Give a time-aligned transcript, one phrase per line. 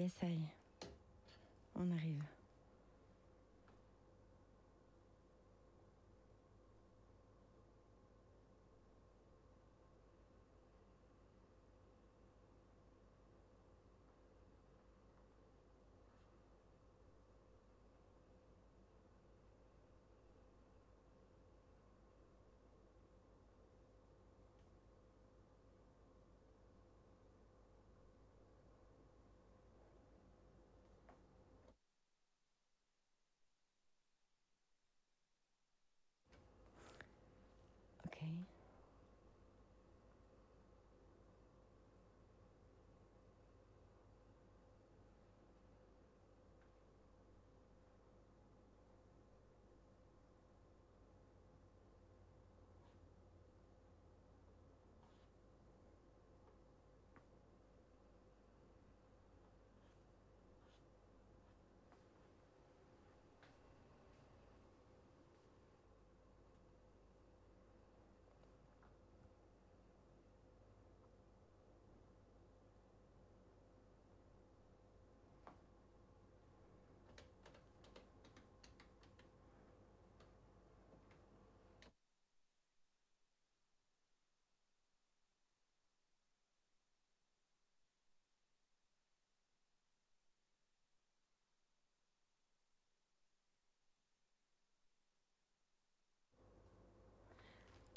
[0.00, 0.38] Yes, I.
[1.76, 2.39] On arrive.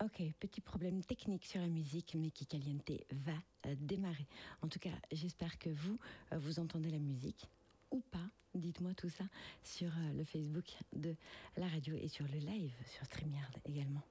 [0.04, 3.32] Ok, petit problème technique sur la musique, mais qui Caliente va
[3.68, 4.28] euh, démarrer.
[4.62, 5.98] En tout cas, j'espère que vous,
[6.34, 7.48] euh, vous entendez la musique
[7.90, 8.28] ou pas.
[8.54, 9.24] Dites-moi tout ça
[9.64, 11.16] sur euh, le Facebook de
[11.56, 14.02] la radio et sur le live sur StreamYard également.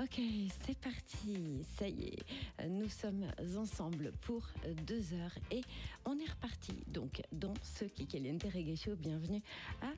[0.00, 0.20] Ok,
[0.64, 1.64] c'est parti.
[1.76, 3.24] Ça y est, nous sommes
[3.56, 4.46] ensemble pour
[4.86, 5.60] deux heures et
[6.04, 6.84] on est reparti.
[6.86, 9.42] Donc, dans ce Kikeliente Reggae bienvenue
[9.82, 9.90] à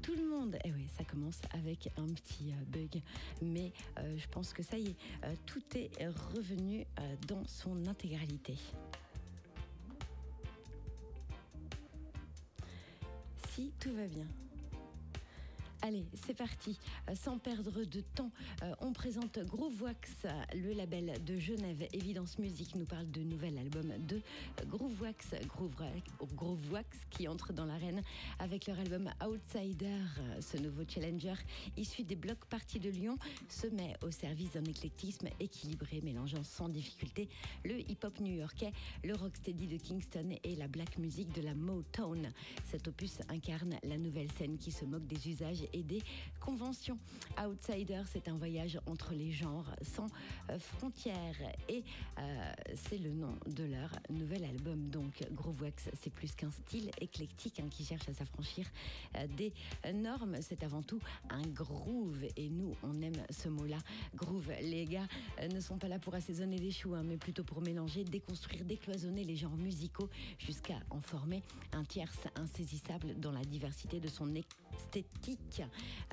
[0.00, 0.56] tout le monde.
[0.64, 3.02] Et oui, ça commence avec un petit euh, bug,
[3.42, 5.90] mais euh, je pense que ça y est, euh, tout est
[6.36, 6.86] revenu
[7.26, 8.54] dans son intégralité.
[13.50, 14.26] Si tout va bien.
[15.80, 16.76] Allez, c'est parti.
[17.08, 18.32] Euh, Sans perdre de temps,
[18.64, 21.86] euh, on présente Groovewax, le label de Genève.
[21.92, 24.20] Évidence Musique nous parle de nouvel album de
[24.66, 25.14] Groove-
[26.34, 28.02] Groovewax qui entre dans l'arène
[28.40, 30.00] avec leur album Outsider.
[30.40, 31.34] Ce nouveau challenger
[31.76, 33.16] issu des blocs parties de Lyon
[33.48, 37.28] se met au service d'un éclectisme équilibré, mélangeant sans difficulté
[37.64, 38.72] le hip-hop new-yorkais,
[39.04, 42.32] le rocksteady de Kingston et la black music de la Motown.
[42.64, 46.02] Cet opus incarne la nouvelle scène qui se moque des usages et des
[46.40, 46.98] conventions.
[47.38, 50.06] Outsider, c'est un voyage entre les genres sans
[50.50, 51.36] euh, frontières
[51.68, 51.84] et
[52.18, 54.88] euh, c'est le nom de leur nouvel album.
[54.90, 58.66] Donc Groovewax, c'est plus qu'un style éclectique hein, qui cherche à s'affranchir
[59.16, 59.52] euh, des
[59.92, 60.36] normes.
[60.40, 61.00] C'est avant tout
[61.30, 63.78] un groove et nous, on aime ce mot-là.
[64.14, 65.06] Groove, les gars
[65.52, 69.24] ne sont pas là pour assaisonner des choux, hein, mais plutôt pour mélanger, déconstruire, décloisonner
[69.24, 70.08] les genres musicaux
[70.38, 75.57] jusqu'à en former un tierce insaisissable dans la diversité de son esthétique.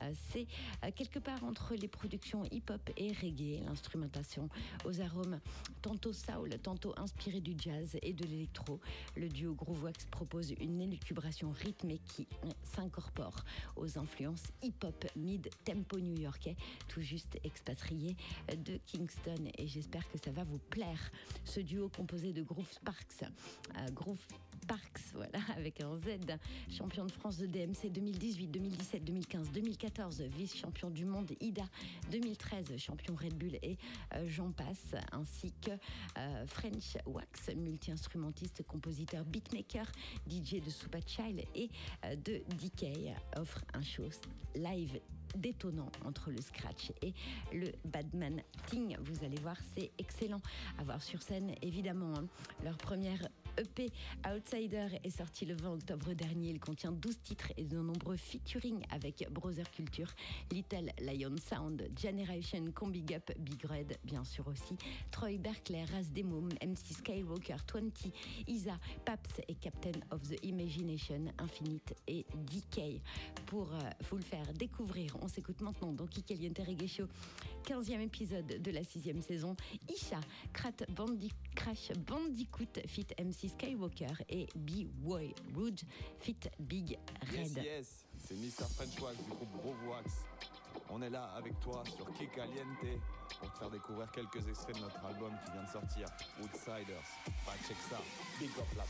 [0.01, 0.47] Euh, C'est
[0.83, 4.49] euh, quelque part entre les productions hip-hop et reggae, l'instrumentation
[4.85, 5.39] aux arômes
[5.81, 8.79] tantôt soul, tantôt inspiré du jazz et de l'électro.
[9.15, 12.27] Le duo Groovewax propose une élucubration rythmée qui
[12.63, 13.43] s'incorpore
[13.75, 16.55] aux influences hip-hop mid-tempo new-yorkais,
[16.87, 18.15] tout juste expatrié
[18.49, 19.49] de Kingston.
[19.57, 21.11] Et j'espère que ça va vous plaire.
[21.43, 24.19] Ce duo composé de Groove Sparks, euh, Groove
[24.67, 26.37] Parks, voilà, avec un Z,
[26.69, 31.65] champion de France de DMC 2018, 2017, 2015, 2014, vice-champion du monde IDA
[32.11, 33.77] 2013, champion Red Bull et
[34.13, 35.71] euh, j'en passe, ainsi que
[36.17, 39.91] euh, French Wax, multi-instrumentiste, compositeur, beatmaker,
[40.27, 41.69] DJ de Super Child et
[42.05, 44.03] euh, de DK, offre un show
[44.55, 44.99] live
[45.35, 47.13] détonnant entre le scratch et
[47.53, 48.95] le badman ting.
[49.01, 50.41] Vous allez voir, c'est excellent
[50.77, 52.13] à sur scène, évidemment.
[52.17, 52.27] hein.
[52.63, 53.91] Leur première EP
[54.27, 56.49] Outsider est sorti le 20 octobre dernier.
[56.49, 60.11] Il contient 12 titres et de nombreux featuring avec Brother Culture,
[60.51, 64.75] Little Lion Sound, Generation, Combi Up, Big Red, bien sûr aussi,
[65.11, 68.09] Troy Berkeley, Raz Demum, MC Skywalker, 20,
[68.47, 73.01] Isa, Paps et Captain of the Imagination, Infinite et DK.
[73.45, 73.79] Pour euh,
[74.09, 77.07] vous le faire découvrir, on s'écoute maintenant dans Kikaliente Reggae Show,
[77.65, 79.55] 15e épisode de la 6e saison.
[79.89, 80.19] Isha,
[80.53, 85.83] Crash Bandicoot, fit MC Skywalker et B-Boy Rouge,
[86.19, 87.57] fit Big Red.
[87.57, 88.69] Yes, yes, c'est Mr.
[88.75, 90.11] French Wax du groupe Grovoax.
[90.89, 93.01] On est là avec toi sur Kikaliente
[93.39, 96.05] pour te faire découvrir quelques extraits de notre album qui vient de sortir,
[96.43, 97.09] Outsiders.
[97.45, 97.97] Bah, check ça,
[98.39, 98.83] big up là.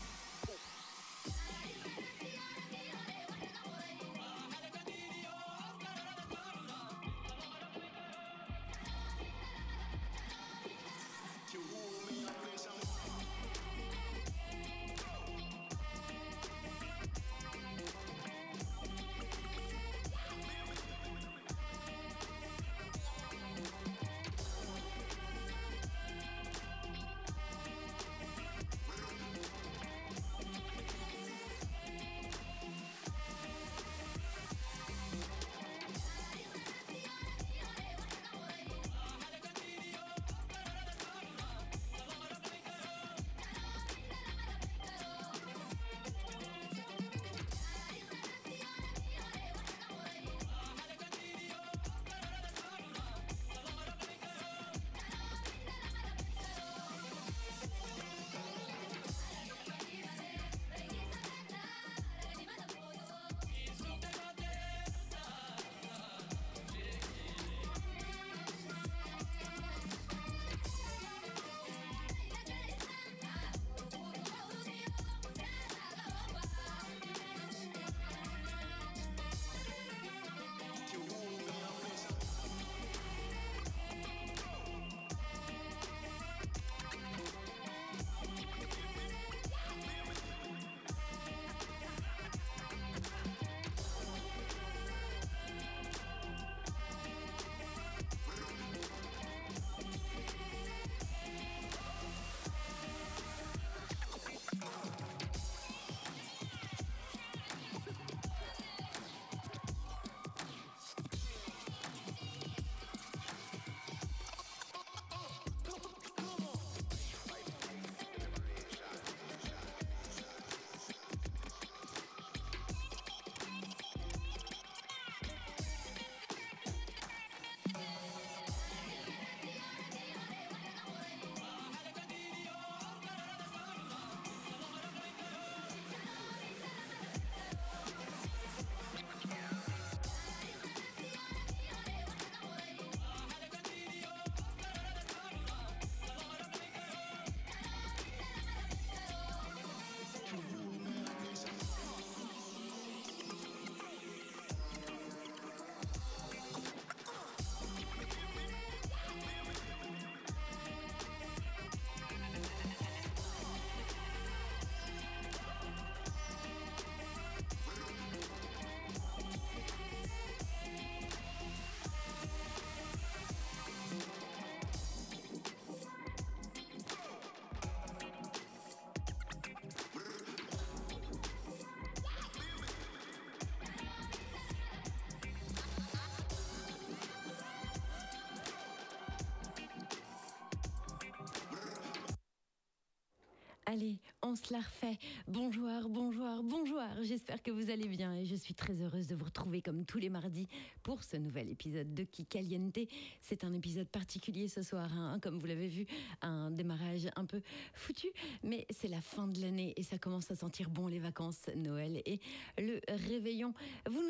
[193.68, 195.00] Allez, on se la refait.
[195.28, 196.84] Bonjour, bonjour, bonjour.
[197.02, 199.98] J'espère que vous allez bien et je suis très heureuse de vous retrouver comme tous
[199.98, 200.48] les mardis
[200.84, 202.78] pour ce nouvel épisode de Kikaliente.
[203.22, 205.18] C'est un épisode particulier ce soir, hein.
[205.19, 205.88] comme vous l'avez vu,
[206.22, 207.42] un démarrage un peu
[207.74, 208.10] foutu,
[208.44, 212.04] mais c'est la fin de l'année et ça commence à sentir bon les vacances, Noël
[212.06, 212.19] et
[212.60, 213.56] le réveillon.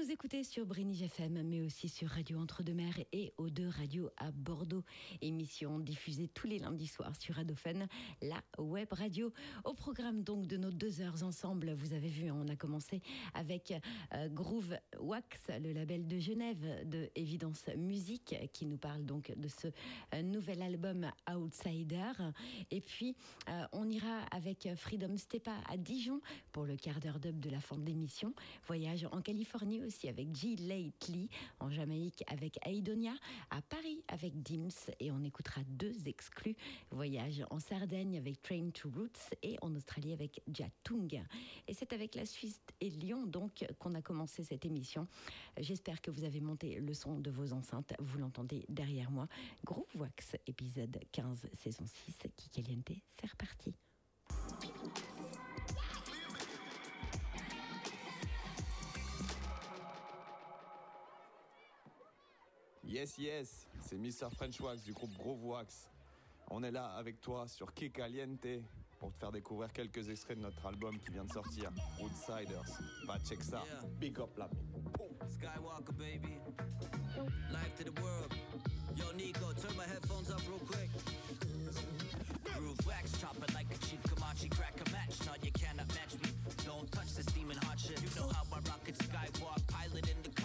[0.06, 4.30] Nous écoutez sur Brinige FM, mais aussi sur Radio Entre-deux-Mers et aux deux radios à
[4.32, 4.84] Bordeaux.
[5.22, 7.88] Émission diffusée tous les lundis soirs sur Adophone,
[8.22, 9.34] la web radio.
[9.64, 13.02] Au programme donc de nos deux heures ensemble, vous avez vu, on a commencé
[13.34, 13.74] avec
[14.14, 19.48] euh, Groove Wax, le label de Genève de Évidence Musique, qui nous parle donc de
[19.48, 19.68] ce
[20.14, 22.12] euh, nouvel album Outsider.
[22.72, 23.16] Et puis,
[23.50, 26.22] euh, on ira avec Freedom Stepa à Dijon
[26.52, 28.34] pour le quart d'heure d'up de la fin de l'émission.
[28.66, 30.56] Voyage en Californie aussi avec G.
[30.56, 33.14] Lately, en Jamaïque avec Aidonia,
[33.52, 36.56] à Paris avec Dims, et on écoutera deux exclus.
[36.90, 41.22] Voyage en Sardaigne avec Train to Roots et en Australie avec Jatung.
[41.68, 44.95] Et c'est avec la Suisse et Lyon donc qu'on a commencé cette émission.
[45.58, 47.94] J'espère que vous avez monté le son de vos enceintes.
[48.00, 49.28] Vous l'entendez derrière moi.
[49.64, 52.28] Groupe Wax, épisode 15, saison 6.
[52.36, 53.74] Kikeliente, c'est reparti.
[62.84, 64.30] Yes, yes, c'est Mr.
[64.32, 65.90] French Wax du groupe Groove Wax.
[66.50, 68.62] On est là avec toi sur Kikaliente
[69.00, 71.72] pour te faire découvrir quelques extraits de notre album qui vient de sortir,
[72.02, 72.66] Outsiders.
[73.08, 73.64] Va check ça.
[73.66, 73.88] Yeah.
[74.00, 74.50] Big up là.
[75.30, 76.40] Skywalker baby.
[77.52, 78.34] Life to the world.
[78.96, 80.90] Yo Nico, turn my headphones up real quick.
[82.56, 84.50] Groove wax, chop it like a cheap Comanche.
[84.50, 86.30] Crack a match, no you cannot match me.
[86.66, 88.02] Don't touch this demon hot shit.
[88.02, 90.45] You know how I rock it, Skywalk, pilot in the car.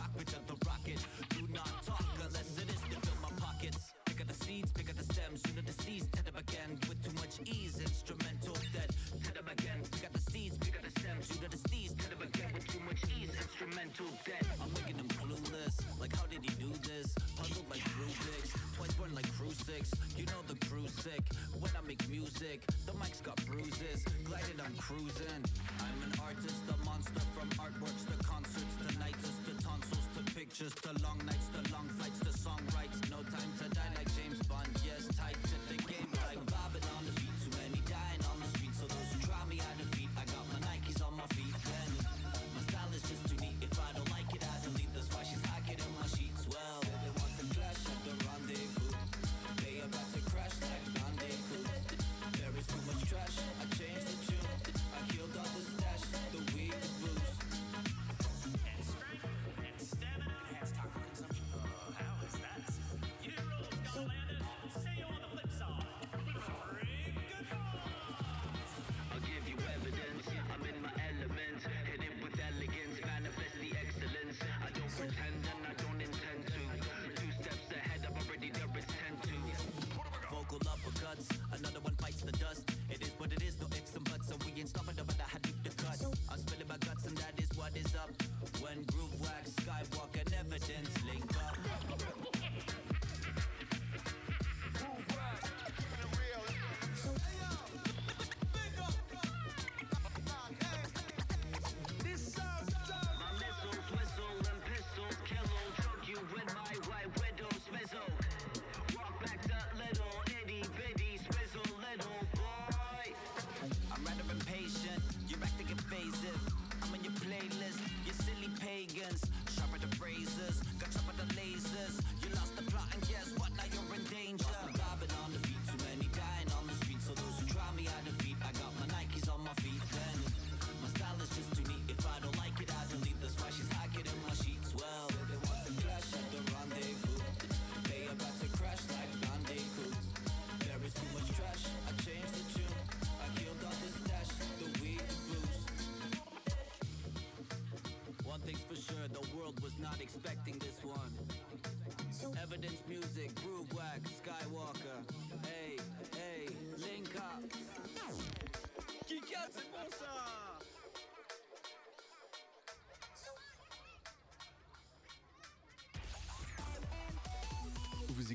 [24.90, 25.49] cruising.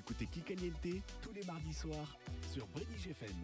[0.06, 2.16] écoutez Kikaliente tous les mardis soirs
[2.54, 3.36] sur Brédige FM.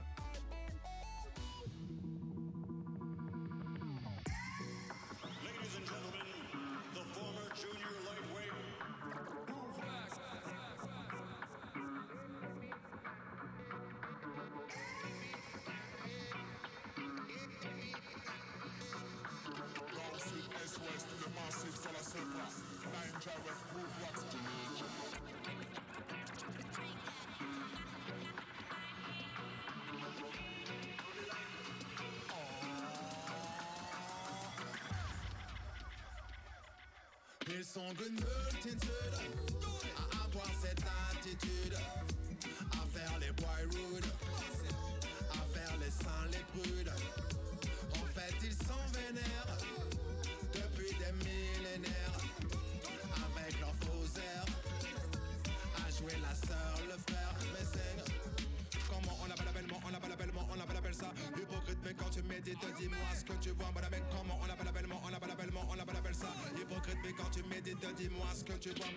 [62.43, 66.01] dis-moi ce que tu vois, madame, comment on l'appelle bellement, on l'appelle bellement, on l'appelle
[66.03, 66.33] belle ça.
[66.55, 68.87] Hypocrite, mais quand tu médites, dis-moi ce que tu vois.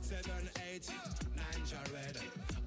[0.00, 0.92] 7, 8,
[1.36, 2.18] 9, Jared.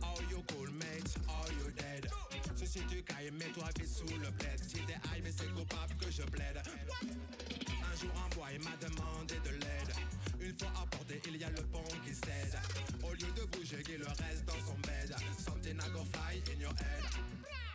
[0.01, 1.15] Are you cool, mate?
[1.27, 2.09] Are you dead?
[2.55, 4.59] Si, tu cailles, mets-toi vite sous le plaid.
[4.61, 6.61] Si t'es high, mais c'est coupable que je plaide.
[6.61, 9.93] Un jour, un boy m'a demandé de l'aide.
[10.39, 12.59] Une fois apporté, il y a le pont qui cède.
[13.03, 15.15] Au lieu de bouger, il reste dans son bed.
[15.39, 17.66] Something I go fly in your head.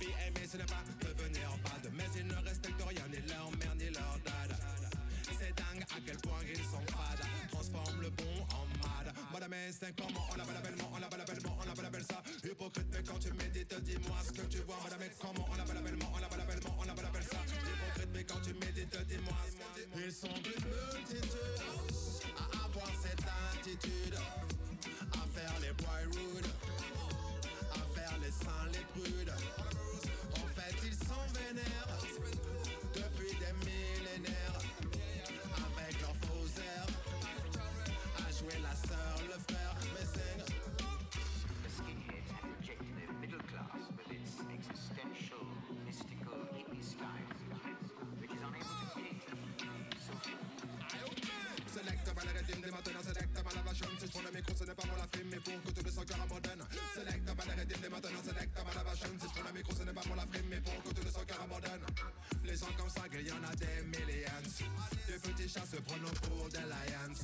[0.00, 4.18] Ce n'est pas devenir bad Mais ils ne respectent rien, ni leur mère, ni leur
[4.24, 4.56] dad.
[5.38, 7.26] C'est dingue à quel point ils sont fades.
[7.50, 11.84] Transforme le bon en mad Madame c'est comment on appelle bellement, on appelle bellement, on
[11.84, 14.78] appelle ça Hypocrite, mais quand tu médites, dis-moi ce que tu vois.
[14.84, 18.54] Madame comment on appelle bellement, on appelle bellement, on appelle ça Hypocrite, mais quand tu
[18.54, 21.42] médites, dis-moi ce Ils sont une multitude
[22.38, 23.26] à avoir cette
[23.58, 24.14] attitude.
[25.12, 26.46] À faire les boy rude
[27.70, 29.32] à faire les saints, les prudes.
[31.48, 31.87] En fait, ils sont vénères
[55.40, 56.64] pour la le son cœur abandonne
[56.94, 59.72] Select mal les rythmes, des maintenant select mal la vachon Si je prends le micro
[59.74, 61.84] ce n'est pas pour la frime mais pour le son cœur abandonne
[62.44, 64.48] Les gens comme ça, il y en a des millions.
[65.06, 67.18] Des petits chats se prennent pour des lions.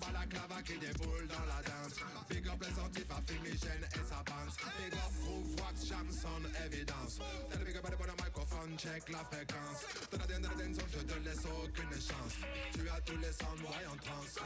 [0.00, 1.96] Balaclava qui déboule dans la danse
[2.28, 4.52] Big up les antifs fumigène et sa bande.
[4.78, 7.18] Big up Proof Wax, Jamson, évidence.
[7.50, 9.86] T'as le big up à le microphone, check la fréquence.
[10.10, 12.34] T'as la dernière attention, je te laisse aucune chance.
[12.72, 14.38] Tu as tous les sons noirs en transe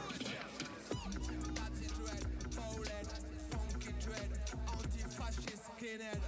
[2.51, 4.31] Funky dread,
[4.67, 6.21] anti-fascist skinhead,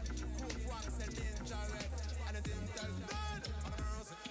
[1.10, 1.92] ninja red.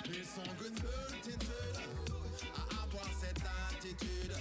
[0.05, 1.79] Ils sont une multitude
[2.55, 4.35] à avoir cette attitude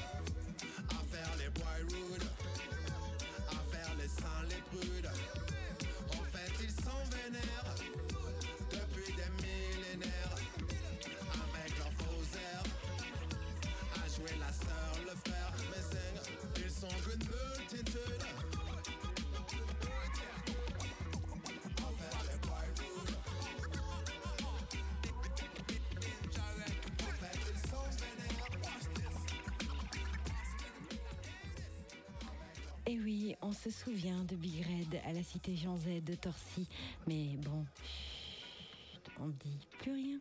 [0.90, 2.11] À faire les boy rude
[32.92, 36.68] Et oui, on se souvient de Big Red à la cité Jean Z de Torcy.
[37.08, 37.66] Mais bon,
[39.18, 40.20] on dit plus rien.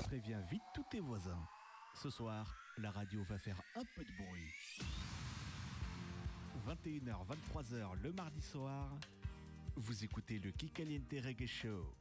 [0.00, 1.46] Préviens vite tous tes voisins.
[1.94, 4.50] Ce soir, la radio va faire un peu de bruit.
[6.66, 8.98] 21h, 23h le mardi soir,
[9.76, 11.94] vous écoutez le Kikaliente Reggae Show.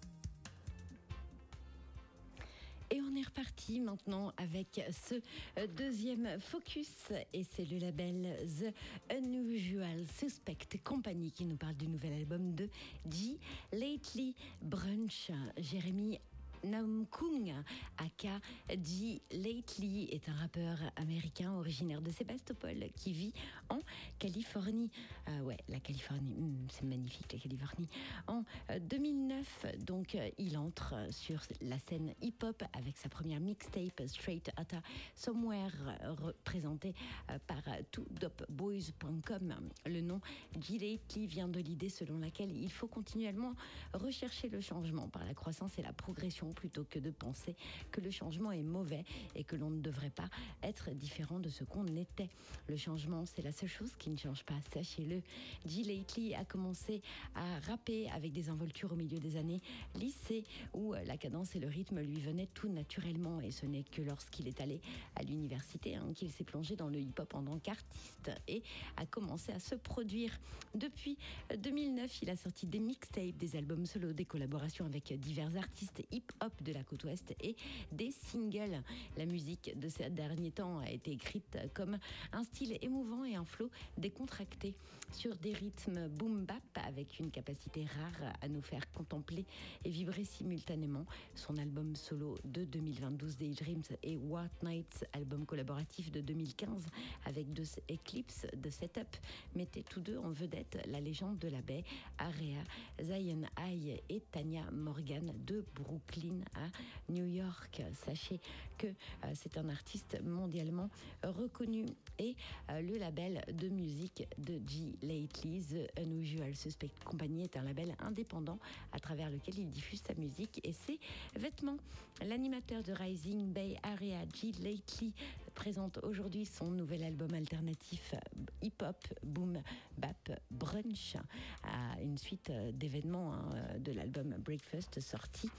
[2.94, 5.16] Et on est reparti maintenant avec ce
[5.58, 8.74] euh, deuxième focus et c'est le label The
[9.16, 12.68] Unusual Suspect Company qui nous parle du nouvel album de
[13.10, 13.40] G.
[13.72, 15.32] Lately Brunch.
[15.58, 16.20] Jérémy
[16.64, 17.54] Namkung,
[17.98, 18.40] aka
[18.84, 19.22] G.
[19.32, 23.34] Lately, est un rappeur américain originaire de Sébastopol qui vit
[23.70, 23.80] en
[24.20, 24.90] Californie.
[25.30, 27.90] Euh, ouais, la Californie, hmm, c'est magnifique la Californie.
[28.28, 34.02] En euh, 2009, donc, euh, il entre sur la scène hip-hop avec sa première mixtape
[34.08, 34.82] Straight Outta
[35.16, 35.72] Somewhere,
[36.04, 36.94] euh, représentée
[37.30, 39.56] euh, par euh, toodopboys.com.
[39.86, 40.22] Le nom
[40.60, 40.78] G.
[40.78, 43.54] Lately vient de l'idée selon laquelle il faut continuellement
[43.94, 47.56] rechercher le changement par la croissance et la progression plutôt que de penser
[47.92, 49.04] que le changement est mauvais
[49.36, 50.30] et que l'on ne devrait pas
[50.64, 52.30] être différent de ce qu'on était.
[52.68, 55.22] Le changement, c'est la seule chose qui ne change pas, sachez-le.
[55.66, 55.84] G.
[55.84, 57.02] Lately a commencé
[57.36, 59.62] à rapper avec des involtures au milieu des années
[59.96, 64.02] lycée où la cadence et le rythme lui venaient tout naturellement et ce n'est que
[64.02, 64.82] lorsqu'il est allé
[65.16, 68.64] à l'université hein, qu'il s'est plongé dans le hip-hop en tant qu'artiste et
[68.98, 70.40] a commencé à se produire.
[70.76, 71.18] Depuis
[71.52, 76.04] euh, 2009, il a sorti des mixtapes, des albums solo, des collaborations avec divers artistes
[76.42, 77.56] hip-hop de la côte ouest et
[77.92, 78.82] des singles.
[79.18, 81.98] La musique de ces derniers temps a été écrite comme
[82.34, 84.76] un style émouvant et un flow décontracté
[85.12, 89.46] sur des rythmes boom bap avec une capacité rare à nous faire contempler
[89.84, 91.06] et vibrer simultanément.
[91.36, 96.88] Son album solo de 2022 Daydreams et What Nights, album collaboratif de 2015
[97.26, 99.18] avec deux Eclipse de Setup,
[99.56, 101.84] mettaient tous deux en vedette la légende de la baie,
[102.18, 102.64] Area,
[103.02, 106.42] Zion High et Tanya Morgan de Brooklyn.
[106.56, 106.68] À
[107.10, 107.82] New York.
[108.06, 108.40] Sachez
[108.78, 110.90] que euh, c'est un artiste mondialement
[111.24, 111.86] reconnu
[112.20, 112.36] et
[112.70, 114.96] euh, le label de musique de G.
[115.02, 118.60] Lately, The Unusual Suspect Company, est un label indépendant
[118.92, 121.00] à travers lequel il diffuse sa musique et ses
[121.36, 121.78] vêtements.
[122.26, 124.52] L'animateur de Rising Bay Area, G.
[124.62, 125.14] Lately,
[125.56, 128.14] présente aujourd'hui son nouvel album alternatif
[128.62, 129.62] hip-hop, boom,
[129.98, 131.16] bap, brunch,
[131.64, 135.50] à une suite d'événements hein, de l'album Breakfast sorti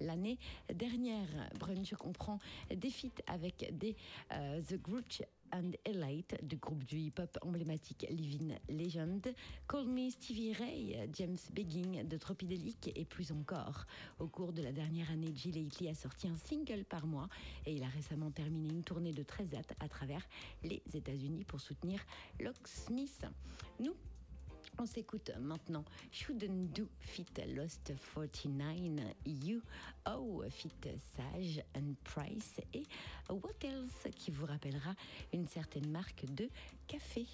[0.00, 0.38] l'année
[0.72, 1.28] dernière.
[1.58, 2.38] Brunch comprend
[2.74, 3.96] des feats avec des
[4.32, 9.34] euh, The Grooch and Elite du groupe du hip-hop emblématique Living Legend,
[9.68, 13.86] Call Me Stevie Ray, James Begging de Tropidelic et plus encore.
[14.18, 15.50] Au cours de la dernière année, G.
[15.50, 17.28] Lately a sorti un single par mois
[17.66, 20.22] et il a récemment terminé une tournée de 13 dates à travers
[20.62, 22.00] les États-Unis pour soutenir
[22.40, 23.26] Locksmith.
[23.80, 23.94] Nous,
[24.78, 25.84] on s'écoute maintenant.
[26.10, 29.60] Shouldn't Do Fit Lost 49 You
[30.06, 30.70] Oh Fit
[31.16, 32.84] Sage and Price et
[33.28, 34.94] What Else qui vous rappellera
[35.32, 36.48] une certaine marque de
[36.86, 37.26] café.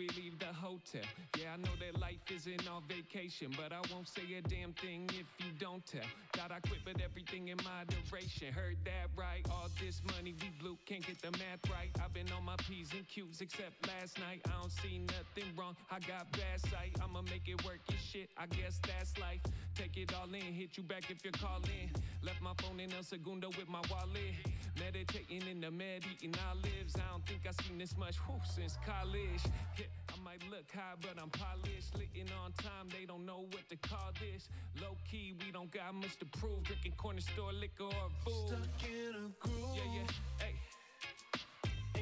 [0.00, 1.04] We leave the hotel.
[1.36, 5.10] Yeah, I know that life isn't all vacation, but I won't say a damn thing
[5.12, 6.08] if you don't tell.
[6.32, 8.48] Thought I quit, but everything in moderation.
[8.50, 9.44] Heard that right?
[9.50, 11.90] All this money we blew, can't get the math right.
[12.02, 14.40] I've been on my P's and Q's except last night.
[14.48, 15.76] I don't see nothing wrong.
[15.90, 16.96] I got bad sight.
[17.04, 18.30] I'ma make it work and shit.
[18.38, 19.44] I guess that's life.
[19.74, 21.92] Take it all in, hit you back if you're calling.
[22.22, 24.36] Left my phone in El Segundo with my wallet.
[24.78, 26.94] Meditating in the med, eating olives.
[26.96, 29.42] I don't think I've seen this much whew, since college.
[29.78, 31.96] Yeah, I might look high, but I'm polished.
[31.96, 34.48] Licking on time, they don't know what to call this.
[34.82, 36.62] Low key, we don't got much to prove.
[36.64, 38.48] Drinking corner store liquor or food.
[38.48, 39.76] Stuck in a groove.
[39.76, 40.54] Yeah, yeah, hey.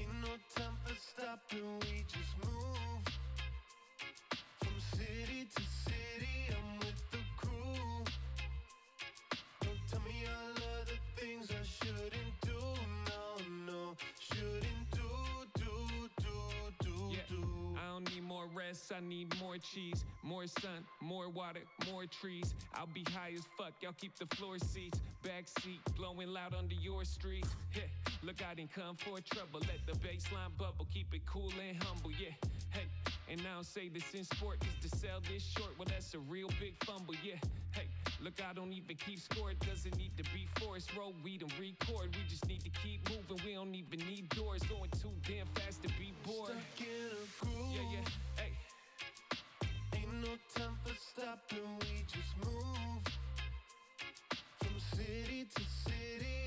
[0.00, 2.97] Ain't no time for stopping, we just move.
[18.58, 22.54] Rest, I need more cheese, more sun, more water, more trees.
[22.74, 26.74] I'll be high as fuck, y'all keep the floor seats, back seat, blowing loud under
[26.74, 27.46] your street.
[27.74, 27.82] Yeah,
[28.22, 29.60] look, I didn't come for trouble.
[29.60, 32.10] Let the baseline bubble, keep it cool and humble.
[32.10, 32.34] Yeah,
[32.70, 32.86] hey,
[33.30, 35.70] and I don't say this in sport, just to sell this short.
[35.78, 37.14] Well, that's a real big fumble.
[37.22, 37.34] Yeah,
[37.72, 37.86] hey,
[38.22, 39.50] look, I don't even keep score.
[39.50, 40.94] It doesn't need to be forced.
[40.96, 42.14] Roll weed and record.
[42.16, 43.44] We just need to keep moving.
[43.46, 46.50] We don't even need doors going too damn fast to be bored.
[46.50, 47.74] Stuck in a groove.
[47.74, 48.52] Yeah, yeah, hey.
[49.94, 53.02] Ain't no time for stopping, we just move.
[54.60, 56.37] From city to city,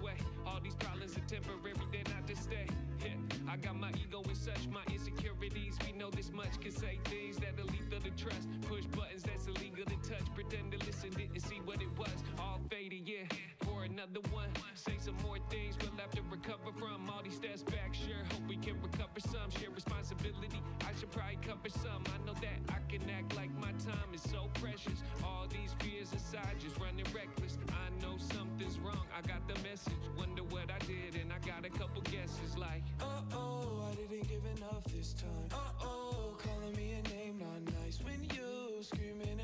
[0.00, 0.16] way.
[0.46, 2.66] All these problems are temporary, they're not to stay.
[3.04, 3.12] Yeah,
[3.48, 5.76] I got my ego and such, my insecurities.
[5.84, 8.48] We know this much, can say things that are lethal to trust.
[8.62, 10.26] Push buttons that's illegal to touch.
[10.34, 12.16] Pretend to listen, didn't see what it was.
[12.38, 13.26] All faded, yeah.
[13.64, 17.10] For another one, say some more things we'll have to recover from.
[17.10, 17.62] All these steps
[20.86, 22.02] I should probably cover some.
[22.06, 25.02] I know that I can act like my time is so precious.
[25.24, 27.58] All these fears aside, just running reckless.
[27.68, 29.06] I know something's wrong.
[29.16, 30.04] I got the message.
[30.16, 32.82] Wonder what I did, and I got a couple guesses like.
[33.00, 35.48] uh-oh, I didn't give enough enough this time.
[35.52, 38.00] Uh oh, calling me a name not nice.
[38.02, 39.35] When you screaming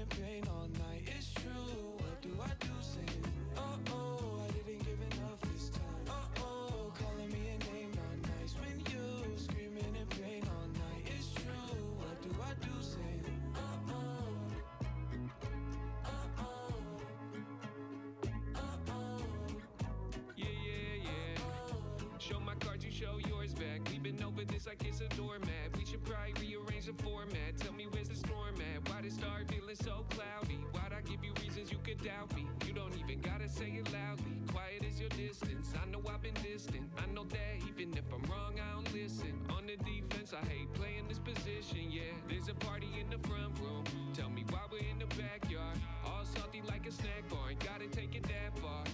[24.43, 25.77] over this like it's a doormat.
[25.77, 27.57] We should probably rearrange the format.
[27.59, 28.89] Tell me where's the storm at?
[28.89, 30.59] Why did start feeling so cloudy?
[30.73, 32.47] Why'd I give you reasons you could doubt me?
[32.67, 34.43] You don't even gotta say it loudly.
[34.49, 35.73] Quiet is your distance.
[35.81, 36.91] I know I've been distant.
[36.99, 39.33] I know that even if I'm wrong, I don't listen.
[39.51, 41.91] On the defense, I hate playing this position.
[41.91, 43.85] Yeah, there's a party in the front room.
[44.15, 45.79] Tell me why we're in the backyard.
[46.05, 47.51] All salty like a snack bar.
[47.51, 48.85] Ain't gotta take it that far.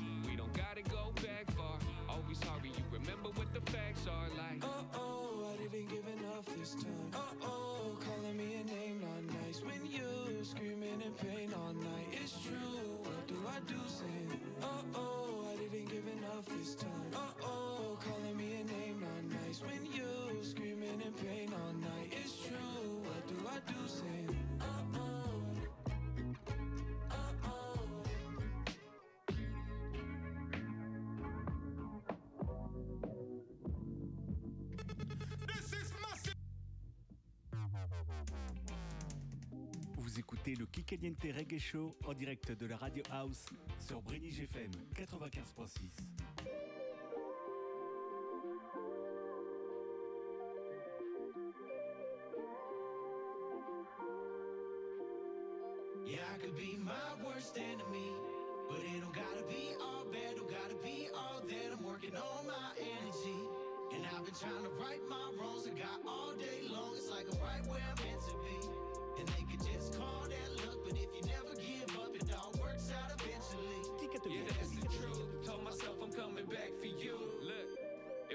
[2.29, 4.63] Always hurry, you remember what the facts are like.
[4.63, 7.11] Uh oh, I didn't give enough this time.
[7.15, 9.63] Uh oh, calling me a name not nice.
[9.65, 13.01] When you screaming in pain all night, it's true.
[13.01, 14.41] What do I do saying?
[14.61, 17.11] Uh oh, I didn't give enough this time.
[17.17, 19.63] Uh oh, calling me a name not nice.
[19.63, 23.01] When you screaming in pain all night, it's true.
[23.09, 24.48] What do I do saying?
[40.55, 43.45] Le Kikaliente Reggae Show en direct de la Radio House
[43.81, 46.18] sur Brenny GFM 95.6.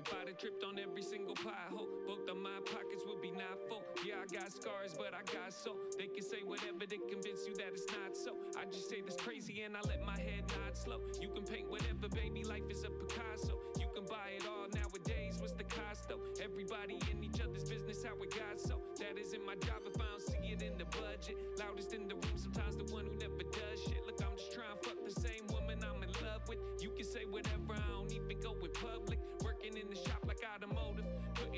[0.04, 3.84] Have tripped on every single pothole, both of my pockets would be not full.
[4.04, 5.80] Yeah, I got scars, but I got soul.
[5.98, 8.36] They can say whatever to convince you that it's not so.
[8.60, 11.00] I just say this crazy and I let my head nod slow.
[11.22, 13.56] You can paint whatever, baby, life is a Picasso.
[13.80, 15.39] You can buy it all nowadays.
[15.39, 16.20] What's the cost though?
[16.44, 18.84] Everybody in each other's business, how it got so.
[19.00, 21.39] That isn't my job if I don't see it in the budget.
[21.56, 24.04] Loudest in the room, sometimes the one who never does shit.
[24.04, 26.60] Look, I'm just trying to fuck the same woman I'm in love with.
[26.84, 27.62] You can say whatever,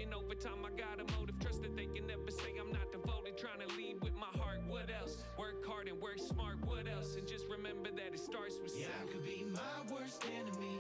[0.06, 1.40] Putting overtime, I got a motive.
[1.40, 3.38] Trust that they can never say I'm not devoted.
[3.38, 5.24] Trying to lead with my heart, what else?
[5.38, 7.16] Work hard and work smart, what else?
[7.16, 10.78] And just remember that it starts with Yeah, I could be my worst enemy,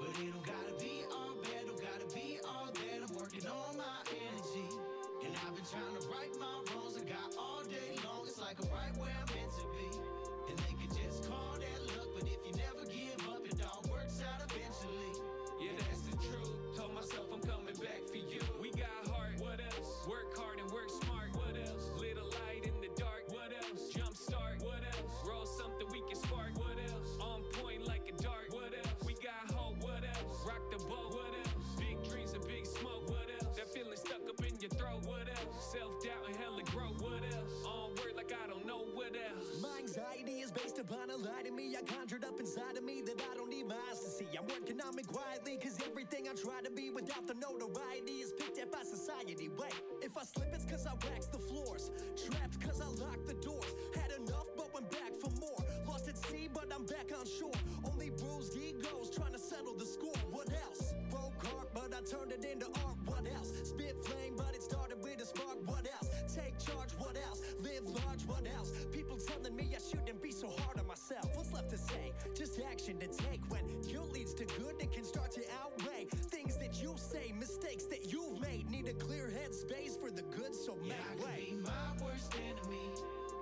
[0.00, 2.98] but it don't gotta be all bad, don't gotta be all that.
[3.08, 4.68] I'm working on my energy,
[5.24, 7.00] and I've been trying to right my wrongs.
[7.00, 9.27] I got all day long, it's like I'm right where I'm
[40.78, 43.66] upon a lie to me I conjured up inside of me that I don't need
[43.66, 44.26] my eyes to see.
[44.38, 48.32] I'm working on me quietly, cause everything I try to be without the notoriety is
[48.38, 49.50] picked at by society.
[49.58, 51.90] Wait, if I slip, it's cause I waxed the floors.
[52.14, 53.74] Trapped cause I locked the doors.
[53.94, 55.58] Had enough, but went back for more.
[55.88, 57.58] Lost at sea, but I'm back on shore.
[57.84, 60.22] Only bruised egos trying to settle the score.
[60.30, 60.94] What else?
[61.10, 62.98] Broke heart, but I turned it into art.
[63.04, 63.50] What else?
[63.64, 65.58] Spit flame, but it started with a spark.
[65.66, 65.97] What else?
[67.08, 67.40] What else?
[67.64, 68.70] Live large, what else?
[68.92, 71.24] People telling me I shouldn't be so hard on myself.
[71.34, 72.12] What's left to say?
[72.36, 73.40] Just action to take.
[73.48, 77.84] When guilt leads to good, it can start to outweigh things that you say, mistakes
[77.86, 78.70] that you've made.
[78.70, 81.44] Need a clear head space for the good, so Yeah, I make could way.
[81.48, 82.92] be my worst enemy,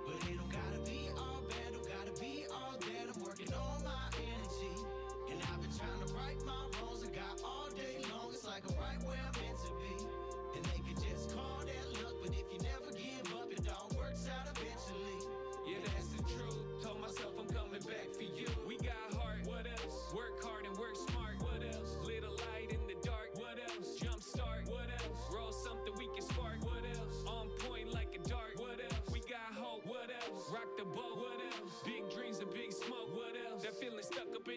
[0.07, 3.05] but it don't gotta be all bad, don't gotta be all that.
[3.11, 4.75] I'm working on my energy,
[5.29, 7.03] and I've been trying to right my wrongs.
[7.03, 9.26] I got all day long, it's like I'm right where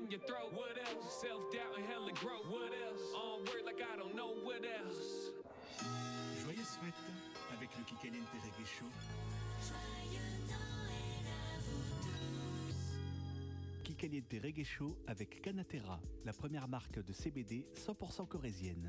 [0.01, 0.21] in your
[4.45, 5.33] what else?
[6.43, 6.95] Joyeuses fêtes
[7.87, 8.87] Kikaliente Reggae Show.
[13.85, 18.89] Kikaliente Reggae Show avec Canatera, la première marque de CBD 100% corésienne.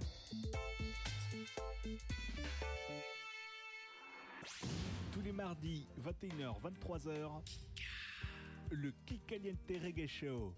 [5.12, 7.42] Tous les mardis, 21h, 23h,
[8.72, 10.54] le Kikaliente Reggae Show.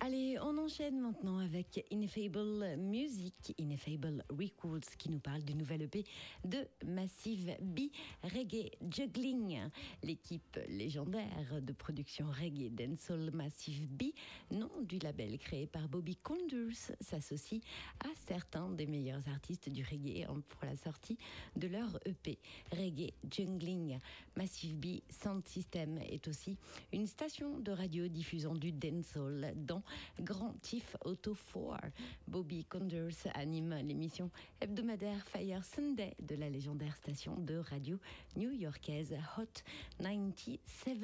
[0.00, 6.04] Allez, on enchaîne maintenant avec Ineffable Music, Ineffable Records, qui nous parle du nouvel EP
[6.44, 7.80] de Massive B,
[8.22, 9.58] Reggae Juggling.
[10.04, 14.12] L'équipe légendaire de production reggae dancehall Massive B,
[14.52, 17.60] nom du label créé par Bobby Condors, s'associe
[18.04, 21.18] à certains des meilleurs artistes du reggae pour la sortie
[21.56, 22.38] de leur EP
[22.70, 23.98] Reggae Juggling.
[24.36, 26.56] Massive B Sound System est aussi
[26.92, 29.82] une station de radio diffusant du dancehall dans
[30.20, 31.90] Grand Chief Auto 4.
[32.26, 37.98] Bobby Condors anime l'émission hebdomadaire Fire Sunday de la légendaire station de radio
[38.36, 39.62] new-yorkaise Hot
[40.00, 40.98] 97.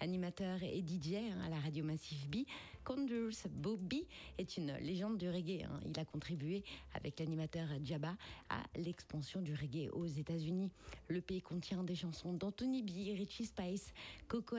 [0.00, 2.44] Animateur et DJ hein, à la radio Massive B,
[2.88, 4.06] Condors Bobby
[4.38, 5.62] est une légende du reggae.
[5.64, 5.78] hein.
[5.84, 8.16] Il a contribué avec l'animateur Jabba
[8.48, 10.70] à l'expansion du reggae aux États-Unis.
[11.08, 13.92] Le pays contient des chansons d'Anthony B, Richie Spice,
[14.26, 14.56] Coco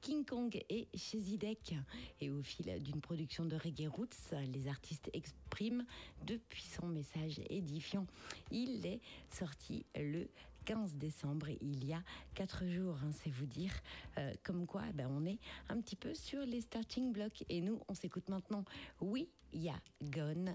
[0.00, 1.76] King Kong et Shezidek.
[2.20, 5.86] Et au fil d'une production de reggae roots, les artistes expriment
[6.26, 8.08] de puissants messages édifiants.
[8.50, 10.26] Il est sorti le
[10.64, 12.02] 15 décembre, il y a
[12.34, 13.72] quatre jours, hein, c'est vous dire
[14.18, 17.44] euh, comme quoi ben, on est un petit peu sur les starting blocks.
[17.48, 18.64] Et nous, on s'écoute maintenant
[19.00, 20.54] Oui, il y a Gone,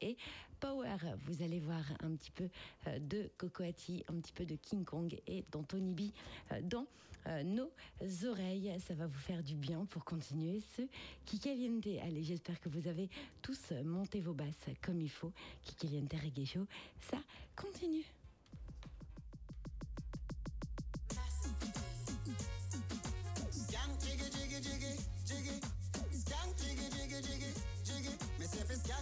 [0.00, 0.16] et
[0.60, 0.96] Power.
[1.26, 2.48] Vous allez voir un petit peu
[2.86, 6.00] euh, de Cocoati, un petit peu de King Kong et d'Anthony B
[6.52, 6.86] euh, dans
[7.44, 7.70] nos
[8.26, 8.74] oreilles.
[8.80, 10.82] Ça va vous faire du bien pour continuer ce
[11.24, 11.86] Kikaliente.
[12.02, 13.08] Allez, j'espère que vous avez
[13.42, 15.32] tous monté vos basses comme il faut.
[15.62, 16.66] Kikaliente Reggae Show,
[16.98, 17.18] ça
[17.54, 18.04] continue.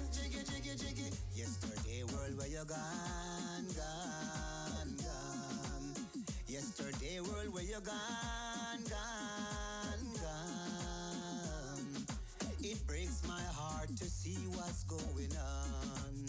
[0.01, 1.11] Skank jiggy jiggy jiggy.
[1.35, 5.95] Yesterday world where you gone gone gone.
[6.47, 12.07] Yesterday world where you gone gone gone.
[12.63, 16.27] It breaks my heart to see what's going on.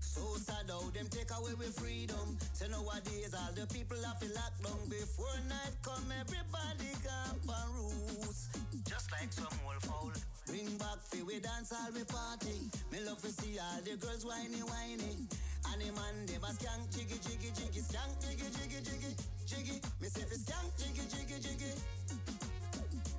[0.00, 2.38] So sad how them take away with freedom.
[2.52, 6.04] So nowadays all the people have to lock down before night come.
[6.20, 8.56] Everybody camp and roost.
[8.88, 10.12] Just like some old foul.
[10.46, 12.68] Bring back fi we dance all we party.
[12.92, 15.26] Me love to see all the girls whiny whiny.
[15.72, 19.12] And the man them a skank jiggy jiggy jiggy skank jiggy jiggy jiggy
[19.46, 19.80] jiggy.
[20.00, 21.72] Me say fi skank jiggy jiggy jiggy.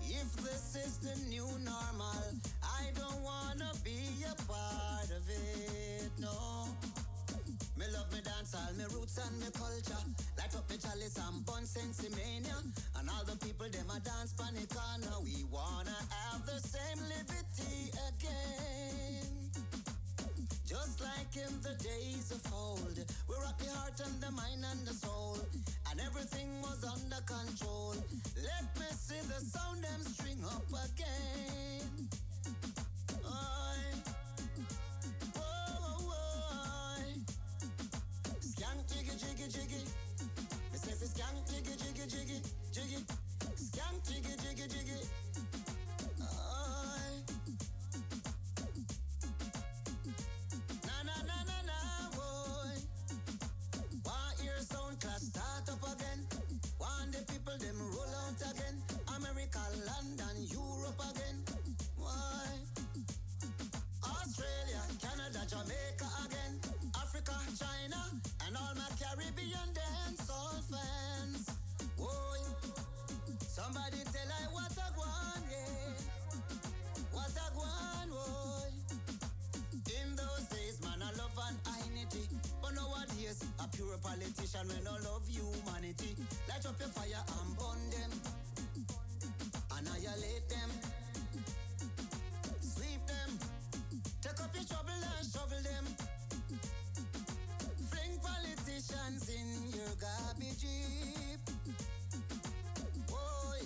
[0.07, 2.23] If this is the new normal,
[2.63, 6.67] I don't wanna be a part of it, no.
[7.77, 10.03] Me love me dance all me roots and me culture.
[10.37, 12.55] Light up me chalice and bun sensi mania.
[12.97, 15.19] And all the people them a dance pan the corner.
[15.23, 19.51] We wanna have the same liberty again.
[20.65, 22.97] Just like in the days of old,
[23.29, 25.37] we rock the heart and the mind and the soul,
[25.91, 27.95] and everything was under control.
[28.35, 32.09] Let me see the sound them string up again.
[33.23, 33.74] Oh,
[39.17, 39.81] jiggy jiggy.
[40.71, 42.37] Me say fi skank jiggy jiggy jiggy
[42.75, 42.99] jiggy.
[43.55, 44.99] Skank jiggy jiggy jiggy.
[46.21, 47.13] Oi.
[50.87, 51.77] Na na na na na
[52.15, 52.75] boy.
[54.05, 56.21] Want hear sound class start up again?
[56.79, 58.75] Want the people them roll out again?
[59.15, 61.37] America, London, Europe again?
[61.95, 62.47] Why?
[64.03, 66.44] Australia, Canada, Jamaica again?
[83.65, 86.15] A pure politician when I love humanity.
[86.49, 88.11] Light up your fire and burn them.
[89.77, 90.69] Annihilate them.
[92.59, 93.39] Sweep them.
[94.21, 95.85] Take up your trouble and shovel them.
[97.89, 101.39] Fling politicians in your garbage heap.
[103.07, 103.61] Boy,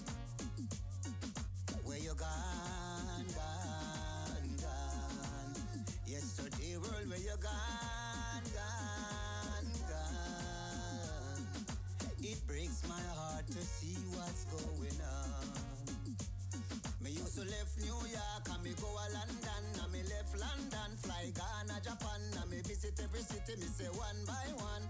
[1.84, 5.86] where you gone, gone, gone?
[6.06, 7.89] Yesterday world where you gone,
[18.70, 23.22] me go a London, and me left London, fly Ghana, Japan, and me visit every
[23.22, 24.86] city, me say one by one,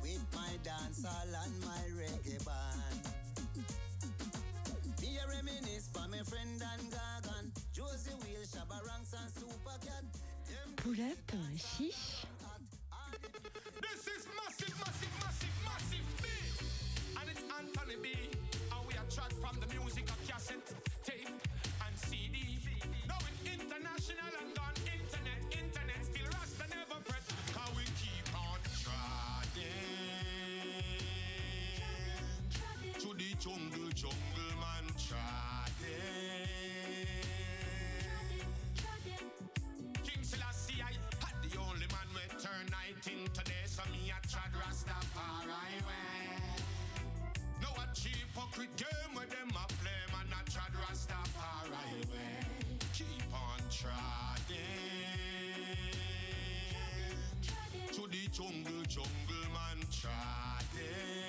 [0.00, 3.00] with my dancehall and my reggae band.
[5.02, 10.04] Me a reminisce for me friend and Gagan, Josie Wheel, Shabaranks and Supercat.
[10.76, 12.24] Pull up, uh, chiche.
[13.82, 17.20] This is massive, massive, massive, massive big.
[17.20, 18.37] And it's Anthony B.
[48.58, 52.46] hypocrite game where them a play, man a trad Rastafari way.
[52.92, 54.56] Keep on trotting
[57.92, 61.27] to the jungle, jungle man trotting.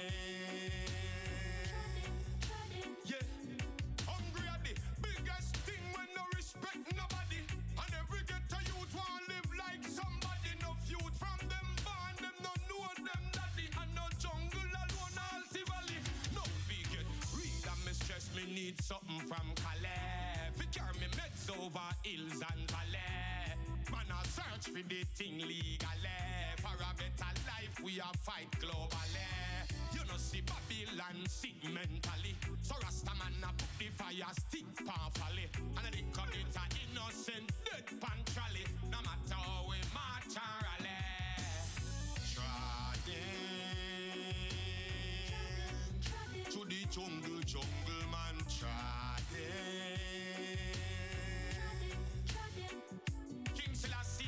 [18.70, 20.54] Need something from Calais.
[20.54, 23.58] Fi carry me meds over hills and valley.
[23.92, 26.22] Man a search for the thing legally.
[26.62, 29.30] For a better life we a fight globally.
[29.94, 32.36] You know see Babylon sick mentally.
[32.62, 35.50] So Rasta man a put the fire stick powerfully.
[35.78, 38.66] And a little bit of innocent dead punctually.
[38.92, 41.02] No matter how we march and rally.
[46.06, 48.09] Trotting to the jungle, jungle
[53.56, 53.74] King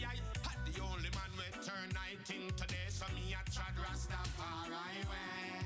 [0.05, 0.16] I
[0.47, 1.32] had the only man
[1.64, 1.89] turn
[2.28, 3.36] 19 today, so me
[3.84, 5.62] Rastafari way.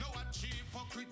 [0.00, 0.06] No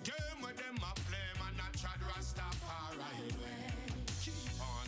[0.03, 3.73] game them a play, man trad Rastafari way.
[4.21, 4.87] Keep on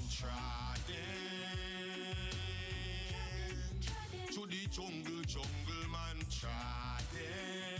[4.37, 7.76] to the jungle, jungle man trotting.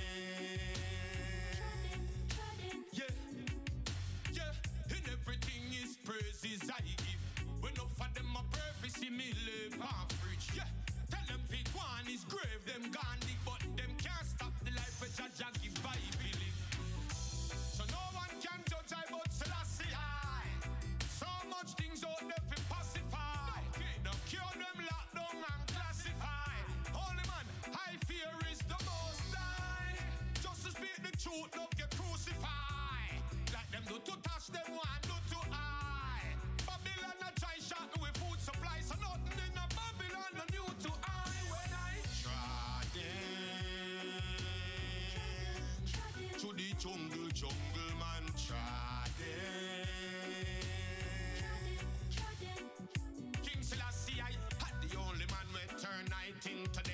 [6.27, 7.23] Praises I give.
[7.61, 10.47] When enough of them a see me live off rich.
[10.55, 10.67] Yeah,
[11.09, 14.95] tell them fi go on his grave, them dig, but them can't stop the life
[15.01, 16.57] which Jah give I believe.
[17.75, 20.43] So no one can judge I but Selassie I.
[21.19, 21.96] So much things
[46.87, 49.11] jungle, jungle man trotting.
[53.43, 54.31] King Selassie, I
[54.63, 56.05] had the only man we turn
[56.43, 56.86] 19 today,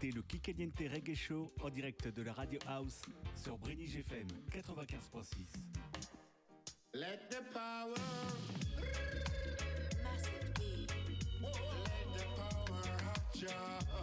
[0.00, 3.02] écoutez le Kikaliente Reggae Show en direct de la Radio House
[3.34, 5.60] sur Brini GFM 95.6.
[6.94, 7.94] Let the power.
[8.80, 8.96] Let
[12.16, 13.99] the power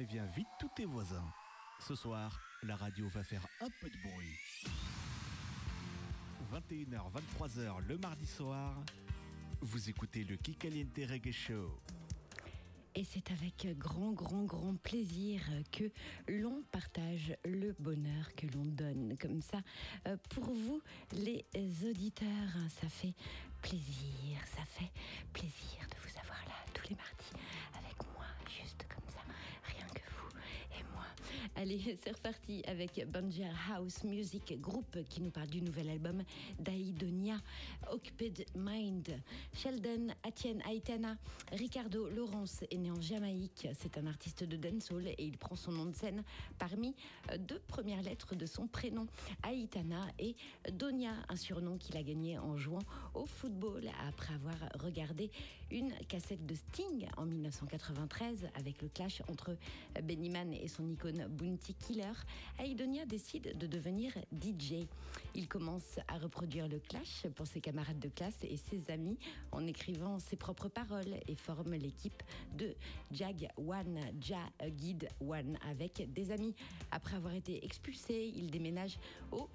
[0.00, 1.30] préviens vite tous tes voisins.
[1.78, 4.34] Ce soir, la radio va faire un peu de bruit.
[6.50, 7.02] 21h,
[7.38, 8.82] 23h le mardi soir,
[9.60, 11.78] vous écoutez le Kikaliente Reggae Show.
[12.94, 15.92] Et c'est avec grand, grand, grand plaisir que
[16.28, 19.58] l'on partage le bonheur que l'on donne comme ça.
[20.08, 20.80] euh, Pour vous,
[21.12, 21.44] les
[21.86, 23.12] auditeurs, ça fait
[23.60, 24.90] plaisir, ça fait
[25.34, 27.32] plaisir de vous avoir là tous les mardis
[27.78, 29.20] avec moi, juste comme ça,
[29.64, 30.30] rien que vous
[30.78, 31.04] et moi.
[31.60, 36.22] Allez, c'est reparti avec Banger House Music Group qui nous parle du nouvel album
[36.58, 37.36] d'Aïdonia,
[37.92, 39.10] Occupied Mind.
[39.52, 41.18] Sheldon Atienne Aitana,
[41.52, 43.68] Ricardo Laurence est né en Jamaïque.
[43.78, 46.24] C'est un artiste de dancehall et il prend son nom de scène
[46.58, 46.94] parmi
[47.30, 49.06] euh, deux premières lettres de son prénom,
[49.46, 50.36] Aitana et
[50.72, 52.82] Donia, un surnom qu'il a gagné en jouant
[53.12, 55.30] au football après avoir regardé
[55.70, 59.56] une cassette de Sting en 1993 avec le clash entre
[60.02, 62.12] Benny Man et son icône Bounty Killer.
[62.58, 64.86] Aidonia décide de devenir DJ.
[65.34, 69.18] Il commence à reproduire le clash pour ses camarades de classe et ses amis
[69.52, 72.22] en écrivant ses propres paroles et forme l'équipe
[72.56, 72.74] de
[73.12, 76.54] Jag One, Ja Guide One avec des amis.
[76.90, 78.98] Après avoir été expulsé, il déménage
[79.32, 79.48] au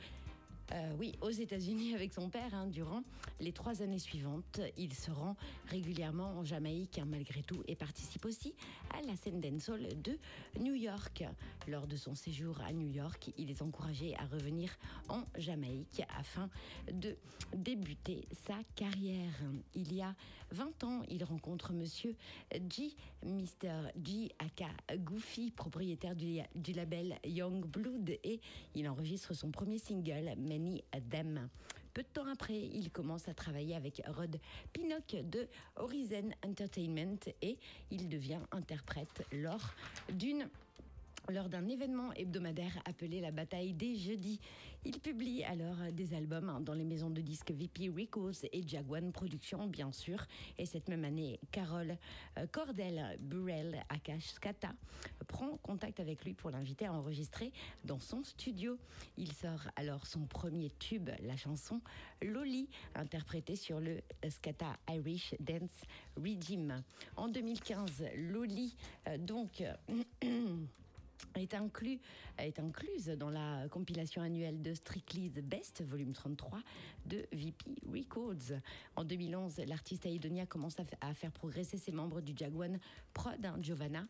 [0.72, 2.53] euh, oui, aux États-Unis avec son père.
[2.53, 3.03] hein, durant
[3.39, 5.36] les trois années suivantes, il se rend
[5.68, 8.53] régulièrement en Jamaïque, hein, malgré tout, et participe aussi
[8.91, 10.18] à la scène dancehall de
[10.59, 11.24] New York.
[11.68, 14.76] Lors de son séjour à New York, il est encouragé à revenir
[15.09, 16.49] en Jamaïque afin
[16.91, 17.16] de
[17.55, 19.34] débuter sa carrière.
[19.76, 20.16] Il y a
[20.51, 22.16] 20 ans, il rencontre Monsieur
[22.70, 23.89] G, Mr.
[24.03, 28.39] G aka Goofy, propriétaire du, du label Young Blood, et
[28.74, 30.34] il enregistre son premier single,
[31.93, 34.38] Peu de temps après, il commence à travailler avec Rod
[34.74, 35.47] Pinnock de
[35.78, 37.58] Horizon Entertainment et
[37.89, 39.74] il devient interprète lors
[40.12, 40.49] d'une
[41.30, 44.40] lors d'un événement hebdomadaire appelé la bataille des jeudis.
[44.84, 49.12] Il publie alors des albums hein, dans les maisons de disques VP Records et Jaguan
[49.12, 50.24] Productions, bien sûr.
[50.60, 51.98] Et cette même année, Carole
[52.38, 54.74] euh, Cordell Burrell, Akash Skata,
[55.28, 57.52] prend contact avec lui pour l'inviter à enregistrer
[57.84, 58.78] dans son studio.
[59.18, 61.82] Il sort alors son premier tube, la chanson
[62.22, 65.82] Loli, interprétée sur le Skata Irish Dance
[66.16, 66.84] Regime.
[67.16, 68.76] En 2015, Loli,
[69.08, 69.64] euh, donc...
[71.36, 71.53] est,
[72.38, 76.59] est incluse dans la compilation annuelle de Strictly the Best, volume 33
[77.05, 78.59] de VP Records.
[78.95, 82.80] En 2011, l'artiste Aidonia commence à, fa- à faire progresser ses membres du Jaguan
[83.13, 84.05] Prod, hein, Giovanna,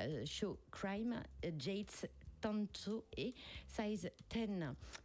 [0.00, 2.06] euh, Show Crime, euh, Jates,
[2.40, 3.34] Tanto et
[3.66, 4.48] Size 10.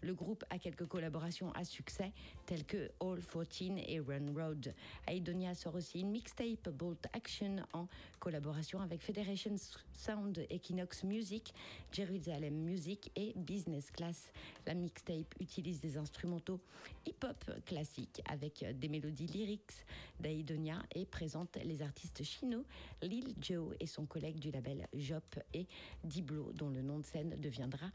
[0.01, 2.11] Le groupe a quelques collaborations à succès
[2.45, 4.73] telles que All 14 et Run Road.
[5.07, 7.87] Aidonia sort aussi une mixtape Bolt Action en
[8.19, 9.55] collaboration avec Federation
[9.93, 11.53] Sound, Equinox Music,
[11.91, 14.31] Jerusalem Music et Business Class.
[14.65, 16.59] La mixtape utilise des instrumentaux
[17.05, 19.85] hip-hop classiques avec des mélodies lyrics
[20.19, 22.65] d'Aidonia et présente les artistes chino
[23.01, 25.67] Lil Joe et son collègue du label Jop et
[26.03, 27.87] Diblo, dont le nom de scène deviendra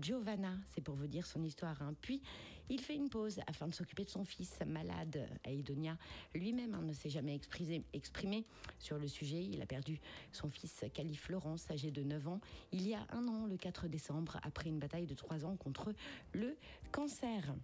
[0.00, 0.56] Giovanna.
[0.74, 1.80] C'est pour vous dire son histoire.
[1.82, 1.94] hein.
[2.00, 2.22] Puis,
[2.68, 5.28] il fait une pause afin de s'occuper de son fils malade.
[5.44, 5.96] Aidonia
[6.34, 8.44] lui-même hein, ne s'est jamais exprimé,
[8.78, 9.42] sur le sujet.
[9.42, 10.00] Il a perdu
[10.32, 12.40] son fils Calif Laurence, âgé de 9 ans,
[12.72, 15.92] il y a un an, le 4 décembre, après une bataille de 3 ans contre
[16.32, 16.56] le
[16.92, 17.54] cancer.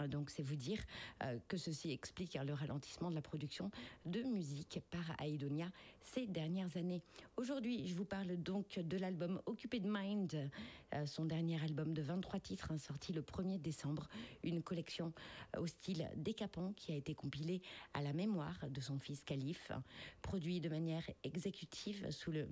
[0.00, 0.80] Euh, Donc c'est vous dire
[1.22, 3.70] euh, que ceci explique hein, le ralentissement de la production
[4.04, 5.70] de musique par Aidonia
[6.02, 7.02] ces dernières années.
[7.36, 10.50] Aujourd'hui, je vous parle donc de l'album Occupied Mind,
[10.94, 14.08] euh, son dernier album de 23 titres hein, sorti le 1er décembre,
[14.42, 15.12] une collection
[15.56, 17.62] euh, au style décapant qui a été compilée
[17.94, 19.82] à la mémoire de son fils Calif, hein,
[20.22, 22.48] produit de manière exécutive sous le,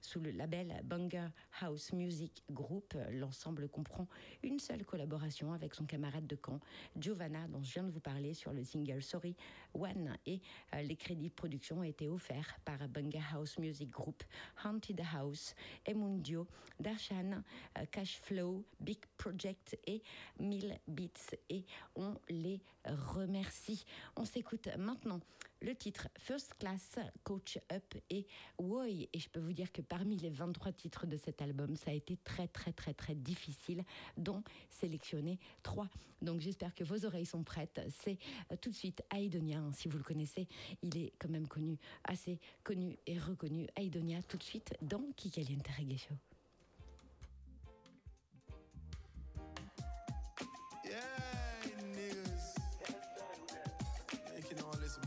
[0.00, 1.28] sous le label Banger
[1.60, 2.96] House Music Group.
[3.10, 4.06] L'ensemble comprend
[4.42, 6.60] une seule collaboration avec son camarade de camp,
[6.96, 9.36] Giovanna, dont je viens de vous parler sur le single Sorry
[9.74, 10.16] One.
[10.26, 10.40] Et
[10.74, 14.22] euh, les crédits de production ont été offerts par Banger House Music Group,
[14.64, 15.54] Haunted House,
[15.86, 16.46] Emundio,
[16.78, 17.42] Darshan,
[17.78, 20.02] euh, Cash Flow, Big Project et
[20.38, 21.36] 1000 Beats.
[21.48, 21.64] Et
[21.96, 23.84] on les remercie.
[24.16, 25.20] On s'écoute maintenant
[25.62, 28.26] le titre First Class, Coach Up et
[28.58, 29.08] Woy.
[29.12, 31.94] Et je peux vous dire que parmi les 23 titres de cet album, ça a
[31.94, 33.84] été très très très très difficile
[34.16, 35.88] d'en sélectionner trois.
[36.22, 37.80] Donc j'espère que vos oreilles sont prêtes.
[38.02, 38.18] C'est
[38.52, 40.48] euh, tout de suite Aidonia, si vous le connaissez.
[40.82, 43.66] Il est quand même connu, assez connu et reconnu.
[43.76, 46.14] Aidonia, tout de suite dans Kikaliente Reggae Show.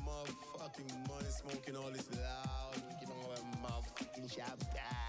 [0.05, 5.02] Motherfucking money, smoking all this loud, making all that motherfucking shit.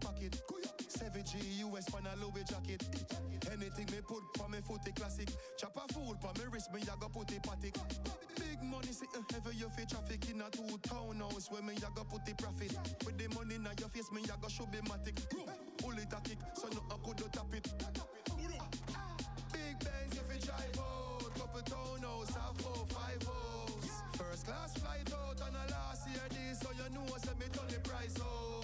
[0.00, 0.40] Pocket.
[0.88, 2.82] 7G US pan a Louis jacket.
[3.52, 5.28] Anything me put pa me foot a classic.
[5.56, 7.76] Chop a fool pa me wrist me ya go put a patic.
[8.36, 12.04] Big money sitting heavy you fi traffic in a two townhouse where me ya go
[12.04, 12.72] put the profit.
[13.04, 15.18] With the money in your face me ya go show be matic.
[15.78, 17.68] Pull it a kick so no I could do tap it.
[19.52, 24.02] Big Benz if you drive out, couple townhouse, have four, five house.
[24.16, 25.09] First class flight
[27.10, 28.59] so you know say me turn the price out.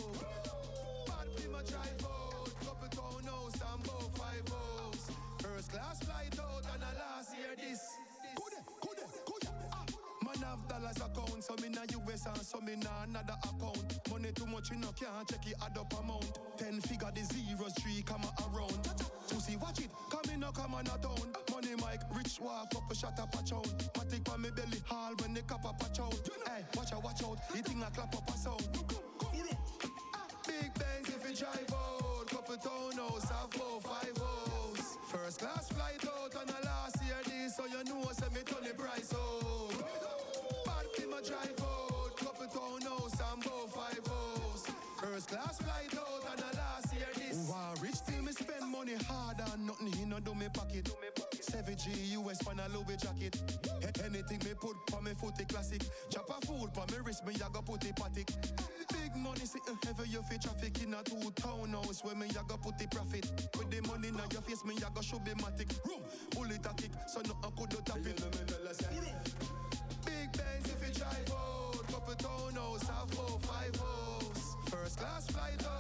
[11.47, 11.83] Dollars account, so me na
[12.13, 14.11] US and so me na another account.
[14.11, 16.39] Money too much, you know can't check it add up amount.
[16.57, 18.79] Ten figure the zeros, three comma around.
[19.29, 21.33] Pussy watch it, come in no come on a town.
[21.53, 23.63] Money Mike, rich walk up a shot up a chown.
[23.95, 26.11] Matic pa me belly hall when the a chow.
[26.47, 28.69] Hey, watch out, watch out, the thing a clap up a sound.
[30.47, 34.99] Big bangs if you drive out, couple townhouse, have four, five house.
[35.09, 38.75] First class flight out on a last year this, so you know say me the
[38.75, 40.16] price out.
[41.17, 44.67] My drive out, couple townhouse and four, five house.
[45.01, 47.49] First class flight out on a last year this.
[47.49, 50.93] Wow, rich till me spend money hard on nothing he no do me pocket.
[51.41, 53.35] 7G US pan a Louis jacket.
[53.83, 55.81] A- Anything me put pa me foot a classic.
[56.11, 58.29] Chop a fool pa me wrist me ya go put a patic.
[58.93, 62.59] Big money sitting heavy you fi traffic in a two townhouse where me ya go
[62.59, 63.25] put the profit.
[63.57, 65.73] With the money in your face me ya go show be matic.
[65.89, 66.03] Room,
[66.33, 69.36] pull it a kick so no I could tap it
[72.19, 74.71] town no, South 050.
[74.71, 75.76] First class flight.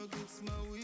[0.00, 0.79] Is my drug, it's my weakness.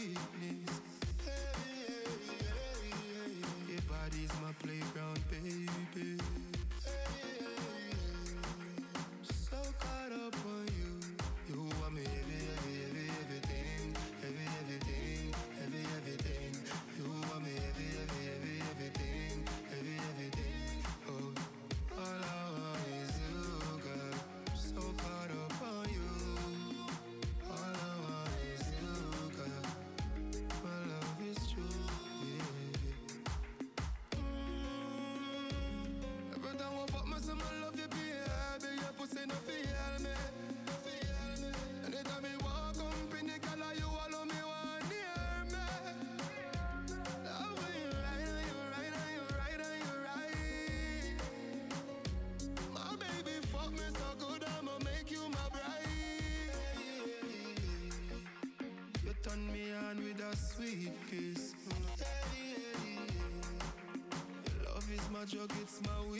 [65.39, 66.16] Love is my drug,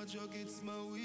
[0.00, 0.99] my drug, it's my weakness.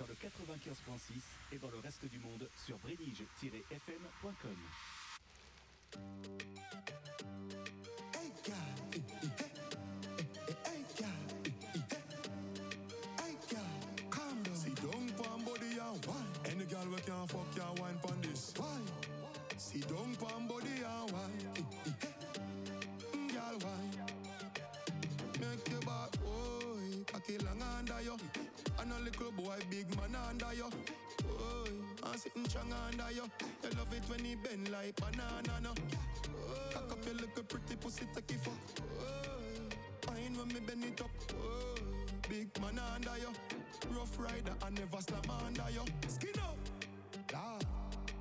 [0.00, 1.20] Sur le 95.6
[1.52, 4.56] et dans le reste du monde sur brenige-fm.com.
[32.10, 33.22] I'm sitting strong under you.
[33.62, 35.74] You love it when he bend like banana, no.
[36.72, 38.54] Cock up your little pretty pussy, take it fuck.
[40.02, 41.10] Fine when me bend it up.
[41.34, 41.74] Oh,
[42.28, 43.30] big man under you.
[43.96, 45.84] Rough rider, I never slam under you.
[46.08, 46.58] Skin up.
[47.32, 47.58] Ah,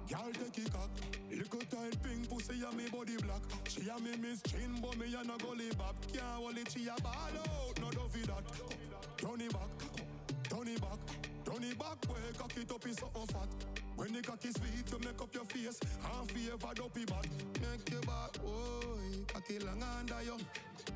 [0.08, 0.90] girl take it cock.
[1.32, 3.42] Little tight pink pussy and me body black.
[3.68, 5.96] She a me miss chin, but me a no gully bop.
[6.14, 7.80] Can't hold it, she a ball out.
[7.82, 8.44] No dovey that.
[9.18, 9.70] Turn it back,
[10.44, 11.00] turn it back,
[11.44, 11.98] turn it back.
[12.08, 13.69] Way cock it up is something fat.
[14.10, 17.28] When the cock is sweet, you make up your face and favor dopey back.
[17.62, 20.36] Make your back, oi, cocky long under you.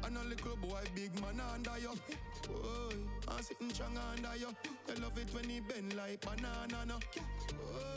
[0.04, 1.92] And a little boy, big man under you.
[2.50, 2.96] Oi,
[3.28, 4.48] I'm sitting strong under you.
[4.88, 6.98] You love it when he bend like banana, no.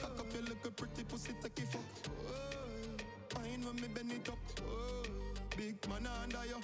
[0.01, 1.81] Cock up your little pretty pussy, take it fuck.
[2.13, 4.39] Oi, fine when me bend it up.
[4.69, 5.09] Oi,
[5.57, 6.61] big man under you.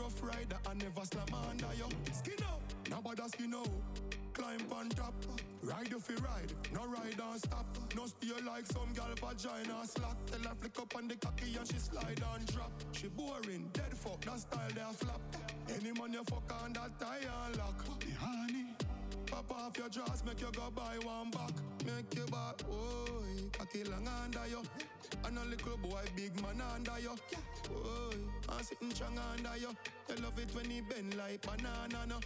[0.00, 1.88] Rough rider, I never slam under you.
[2.10, 3.68] Skin up, nobody skin out.
[4.42, 5.14] Climb on top,
[5.62, 7.64] ride if you ride, no ride and stop.
[7.94, 10.16] No steer like some gal vagina slack.
[10.26, 12.72] Tell her flick up on the cocky and she slide and drop.
[12.90, 15.20] She boring, dead fuck, that style they a flap.
[15.68, 17.84] Any man you fuck on that and lock.
[18.18, 18.66] Honey,
[19.32, 21.54] pop off your jaws, make you go buy one back.
[21.86, 24.62] Make your back, oi, cocky long under you.
[25.24, 27.14] And a little boy, big man under you.
[27.72, 28.16] Oi,
[28.48, 29.70] I'm sitting strong under you.
[30.08, 32.20] You love it when he bend like banana, no.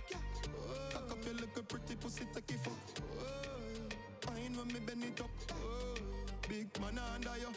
[0.91, 2.73] Cock up your little pretty pussy, take it fuck.
[3.21, 5.31] Oi, fine when me bend it up.
[5.53, 6.01] Oi,
[6.49, 7.53] big man under you.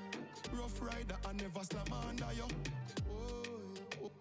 [0.54, 2.48] Rough rider, I never slam under you.
[3.10, 4.12] Oh.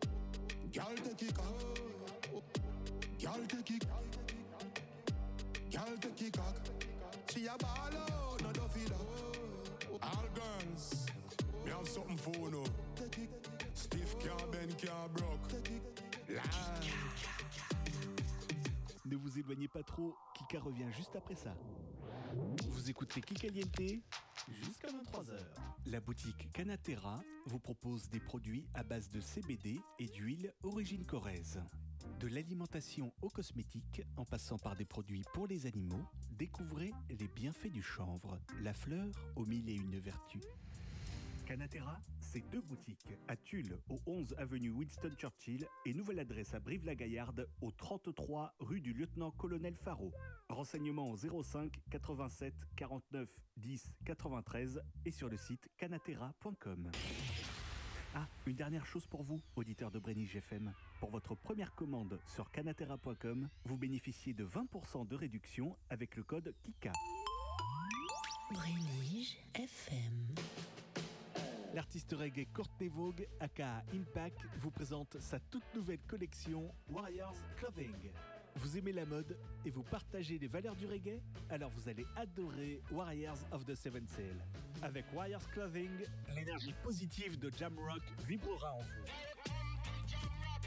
[0.73, 1.79] Girl take it cock.
[3.23, 3.47] Girl oh.
[3.49, 3.85] take it.
[5.71, 6.57] Girl take it cock.
[7.31, 9.37] She a ball out, no duffy dog.
[10.03, 11.07] All girls,
[11.65, 12.65] me have something for no.
[13.75, 14.75] Stiff can't bend,
[15.15, 15.53] broke.
[16.29, 17.38] Line.
[19.09, 21.57] Ne vous éloignez pas trop, Kika revient juste après ça.
[22.69, 24.03] Vous écoutez Kikaliente
[24.51, 25.33] jusqu'à 23h.
[25.87, 31.59] La boutique Canatera vous propose des produits à base de CBD et d'huile origine corrèze.
[32.21, 37.73] De l'alimentation aux cosmétiques, en passant par des produits pour les animaux, découvrez les bienfaits
[37.73, 40.45] du chanvre, la fleur aux mille et une vertus.
[41.47, 41.99] Canatera,
[42.33, 47.49] c'est deux boutiques, à Tulle, au 11 avenue Winston Churchill, et nouvelle adresse à Brive-la-Gaillarde,
[47.63, 50.13] au 33 rue du lieutenant-colonel Faro.
[50.51, 56.91] Renseignements au 05 87 49 10 93 et sur le site canatera.com.
[58.15, 60.73] Ah, une dernière chose pour vous, auditeurs de Brenny FM.
[61.01, 66.55] Pour votre première commande sur canatera.com, vous bénéficiez de 20% de réduction avec le code
[66.63, 66.93] KIKA.
[68.53, 70.35] Brénige FM.
[71.75, 78.11] L'artiste reggae Courtney Vogue, aka Impact, vous présente sa toute nouvelle collection Warriors Clothing.
[78.57, 81.21] Vous aimez la mode et vous partagez les valeurs du reggae?
[81.51, 84.37] Alors vous allez adorer Warriors of the Seven Sail.
[84.83, 85.91] Avec Warriors Clothing,
[86.35, 89.28] l'énergie positive de Jamrock vibrera en vous.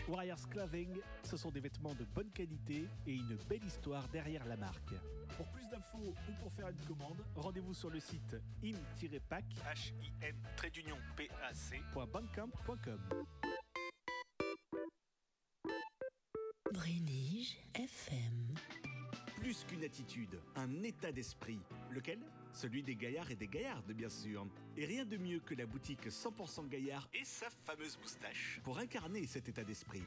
[0.08, 4.58] Warriors Clothing, ce sont des vêtements de bonne qualité et une belle histoire derrière la
[4.58, 4.94] marque.
[5.38, 10.12] Pour plus d'infos ou pour faire une commande, rendez-vous sur le site im-pac, h i
[10.22, 10.36] m
[17.74, 18.56] FM.
[19.38, 21.60] Plus qu'une attitude, un état d'esprit.
[21.90, 22.20] Lequel?
[22.54, 24.46] Celui des gaillards et des gaillardes, bien sûr.
[24.78, 29.26] Et rien de mieux que la boutique 100% gaillard et sa fameuse moustache pour incarner
[29.26, 30.04] cet état d'esprit.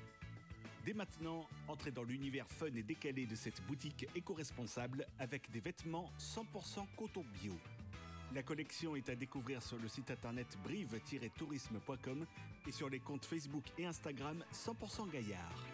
[0.85, 6.13] Dès maintenant, entrez dans l'univers fun et décalé de cette boutique éco-responsable avec des vêtements
[6.19, 7.55] 100% coton bio.
[8.35, 12.27] La collection est à découvrir sur le site internet brive-tourisme.com
[12.67, 15.65] et sur les comptes Facebook et Instagram 100% Gaillard.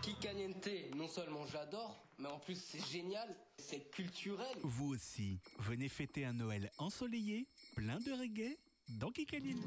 [0.00, 4.56] Kikaliente, non seulement j'adore, mais en plus c'est génial, c'est culturel.
[4.62, 8.58] Vous aussi, venez fêter un Noël ensoleillé, plein de reggae,
[8.88, 9.58] dans Kikaliente.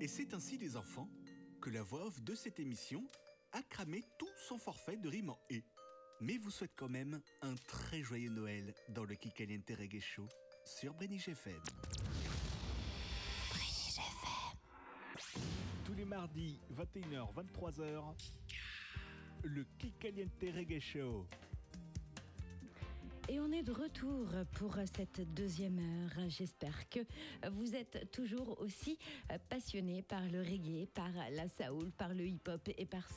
[0.00, 1.08] Et c'est ainsi, les enfants,
[1.60, 3.04] que la voix off de cette émission
[3.52, 5.64] a cramé tout son forfait de rime en et.
[6.20, 10.26] Mais vous souhaite quand même un très joyeux Noël dans le Kikaliente Reggae Show
[10.64, 11.60] sur Brenich FM.
[15.84, 18.14] Tous les mardis, 21h, 23h,
[19.44, 21.26] le Kikaliente Reggae Show.
[23.28, 26.28] Et on est de retour pour cette deuxième heure.
[26.28, 27.00] J'espère que
[27.50, 28.98] vous êtes toujours aussi
[29.48, 33.08] passionnés par le reggae, par la soul, par le hip-hop et par,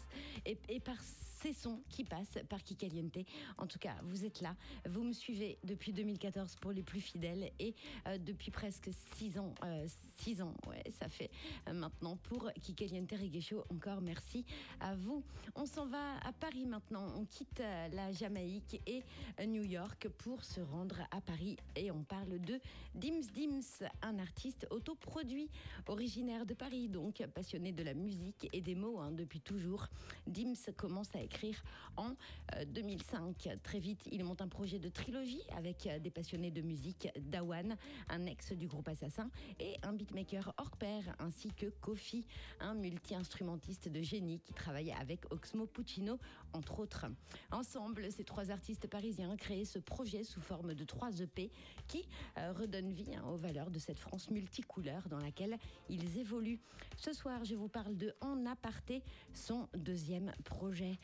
[0.45, 0.97] et par
[1.35, 3.17] ces sons qui passent par Kikaliente.
[3.57, 4.55] En tout cas, vous êtes là.
[4.89, 7.75] Vous me suivez depuis 2014 pour les plus fidèles et
[8.07, 9.53] euh, depuis presque six ans.
[9.63, 11.29] euh, six ans, ouais, ça fait
[11.67, 13.63] euh, maintenant pour Kikaliente Reggae Show.
[13.69, 14.45] Encore merci
[14.79, 15.23] à vous.
[15.55, 17.05] On s'en va à Paris maintenant.
[17.17, 19.03] On quitte euh, la Jamaïque et
[19.39, 22.59] euh, New York pour se rendre à Paris et on parle de
[22.93, 25.49] Dims Dims, un artiste autoproduit
[25.87, 29.87] originaire de Paris, donc passionné de la musique et des mots hein, depuis toujours.
[30.27, 31.61] Dims commence à écrire
[31.97, 32.11] en
[32.55, 33.49] euh, 2005.
[33.63, 37.75] Très vite, il monte un projet de trilogie avec euh, des passionnés de musique, Dawan,
[38.09, 42.25] un ex du groupe Assassin, et un beatmaker hors pair, ainsi que Kofi,
[42.59, 46.19] un multi-instrumentiste de génie qui travaille avec Oxmo Puccino,
[46.53, 47.05] entre autres.
[47.51, 51.51] Ensemble, ces trois artistes parisiens créent ce projet sous forme de trois EP
[51.87, 52.07] qui
[52.37, 55.57] euh, redonnent vie hein, aux valeurs de cette France multicouleur dans laquelle
[55.89, 56.59] ils évoluent.
[56.97, 59.03] Ce soir, je vous parle de En aparté,
[59.33, 60.97] son deuxième projet.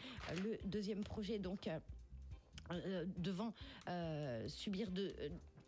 [0.44, 1.68] Le deuxième projet, donc.
[2.72, 3.54] euh, devant
[3.90, 5.14] euh, subir de...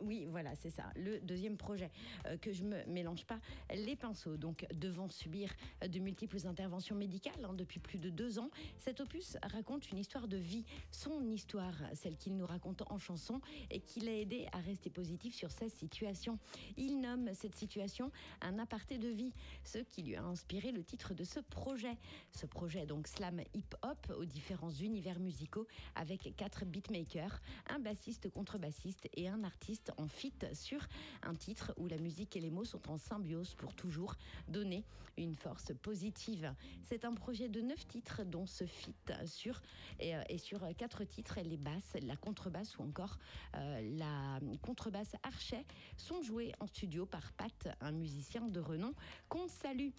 [0.04, 0.86] oui, voilà, c'est ça.
[0.96, 1.92] Le deuxième projet,
[2.28, 3.40] euh, que je me mélange pas
[3.74, 4.38] les pinceaux.
[4.38, 5.52] Donc, devant subir
[5.88, 10.28] de multiples interventions médicales hein, depuis plus de deux ans, cet opus raconte une histoire
[10.28, 14.60] de vie, son histoire, celle qu'il nous raconte en chanson et qui l'a aidé à
[14.60, 16.38] rester positif sur sa situation.
[16.78, 19.34] Il nomme cette situation un aparté de vie,
[19.64, 21.98] ce qui lui a inspiré le titre de ce projet.
[22.32, 29.08] Ce projet, donc slam hip-hop aux différents univers musicaux avec quatre beatmakers, un bassiste contrebassiste
[29.16, 30.80] et un artiste en fit sur
[31.22, 34.16] un titre où la musique et les mots sont en symbiose pour toujours
[34.48, 34.84] donner
[35.18, 36.54] une force positive.
[36.84, 39.62] C'est un projet de neuf titres dont ce fit sur
[40.00, 43.18] et, euh, sur quatre titres les basses, la contrebasse ou encore
[43.56, 45.66] euh, la contrebasse archet
[45.98, 48.94] sont joués en studio par Pat, un musicien de renom
[49.30, 49.92] qu'on salue.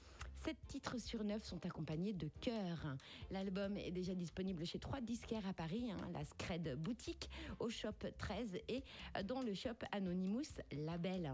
[0.45, 2.99] Sept titres sur neuf sont accompagnés de chœurs.
[3.31, 7.31] L'album est déjà disponible chez trois disquaires à Paris, hein, la Scred Boutique,
[7.61, 8.83] au Shop 13 et
[9.17, 11.33] euh, dans le shop Anonymous Label.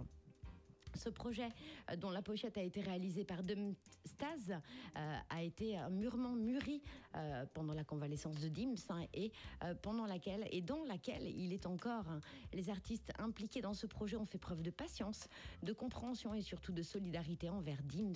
[0.97, 1.49] Ce projet,
[1.91, 3.75] euh, dont la pochette a été réalisée par Dum
[4.05, 6.83] Staz, euh, a été mûrement mûri
[7.17, 8.77] euh, pendant la convalescence de Dims
[9.15, 9.33] et
[9.65, 12.09] euh, pendant laquelle et dans laquelle il est encore.
[12.09, 12.21] hein.
[12.53, 15.29] Les artistes impliqués dans ce projet ont fait preuve de patience,
[15.63, 18.13] de compréhension et surtout de solidarité envers Dims.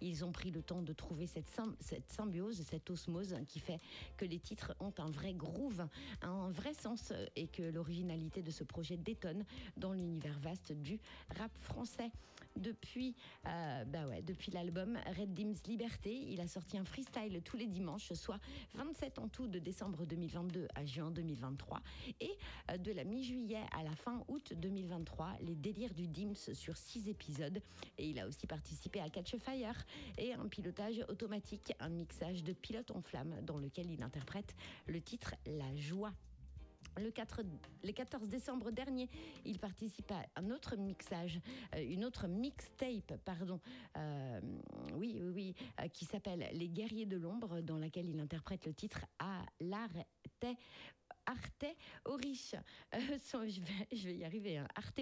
[0.00, 3.80] Ils ont pris le temps de trouver cette, cette symbiose, cette osmose qui fait
[4.16, 5.86] que les titres ont un vrai groove,
[6.22, 9.44] un vrai sens euh, et que l'originalité de ce projet détonne
[9.76, 11.00] dans l'univers vaste du
[11.36, 12.10] rap français.
[12.58, 13.14] Depuis,
[13.46, 18.12] euh, bah depuis l'album Red Dims Liberté, il a sorti un freestyle tous les dimanches,
[18.14, 18.40] soit
[18.74, 21.80] 27 en tout de décembre 2022 à juin 2023.
[22.20, 22.36] Et
[22.70, 27.08] euh, de la mi-juillet à la fin août 2023, les délires du Dims sur six
[27.08, 27.60] épisodes.
[27.96, 29.84] Et il a aussi participé à Catch Fire
[30.16, 34.56] et un pilotage automatique, un mixage de pilote en flamme dans lequel il interprète
[34.86, 36.12] le titre La joie.
[36.96, 37.42] Le, 4
[37.84, 39.08] le 14 décembre dernier,
[39.44, 41.40] il participe à un autre mixage,
[41.74, 43.60] euh, une autre mixtape, pardon,
[43.96, 44.40] euh,
[44.94, 49.04] oui, oui, euh, qui s'appelle Les Guerriers de l'ombre, dans laquelle il interprète le titre
[49.18, 50.46] à l'arte.
[51.28, 51.66] Arte
[52.06, 52.54] Oriche.
[52.94, 54.56] Euh, son- je, vais, y arriver.
[54.56, 54.66] hein.
[54.74, 55.00] Arte.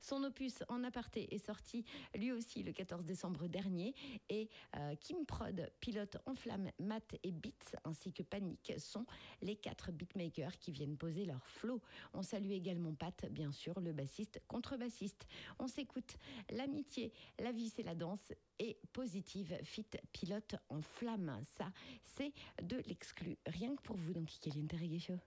[0.00, 3.94] Son opus en aparté est sorti lui aussi le 14 décembre dernier.
[4.28, 9.06] Et euh, Kim Prod, pilote en flamme, Matt et Beats, ainsi que Panic, sont
[9.42, 11.82] les quatre beatmakers qui viennent poser leur flow.
[12.12, 15.26] On salue également Pat, bien sûr, le bassiste contrebassiste.
[15.58, 16.16] On s'écoute
[16.50, 21.40] l'amitié, la vie c'est la danse et positive fit pilote en flamme.
[21.58, 21.72] Ça,
[22.04, 22.32] c'est
[22.62, 23.36] de l'exclu.
[23.46, 25.18] Rien que pour vous dans Kikaliente Reggae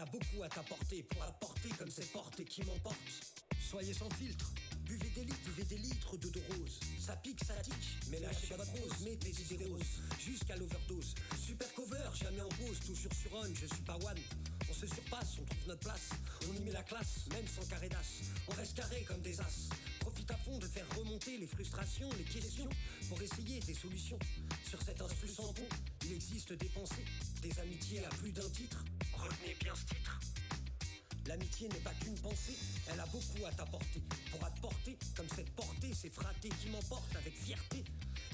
[0.00, 2.96] a beaucoup à t'apporter, pour te porter comme cette porte et qui m'emporte.
[3.60, 4.50] Soyez sans filtre,
[4.86, 6.80] buvez des litres, buvez des litres de de rose.
[6.98, 11.14] Ça pique, ça tique, mais lâchez votre rose, mettez des idées roses, jusqu'à l'overdose.
[11.38, 14.18] Super cover, jamais en pause, toujours sur on, je suis pas one.
[14.70, 16.08] On se surpasse, on trouve notre place,
[16.48, 18.22] on y met la classe, même sans carré d'as.
[18.48, 19.68] On reste carré comme des as.
[20.00, 22.68] Profite à fond de faire remonter les frustrations, les questions,
[23.08, 24.18] pour essayer des solutions.
[24.66, 25.52] Sur cet instru sans
[26.04, 27.04] il existe des pensées,
[27.42, 28.82] des amitiés à plus d'un titre.
[29.40, 30.20] Retenez bien ce titre.
[31.26, 32.56] L'amitié n'est pas qu'une pensée,
[32.90, 34.02] elle a beaucoup à t'apporter.
[34.30, 37.84] Pour te porter, comme cette portée, c'est fraté qui m'emporte avec fierté.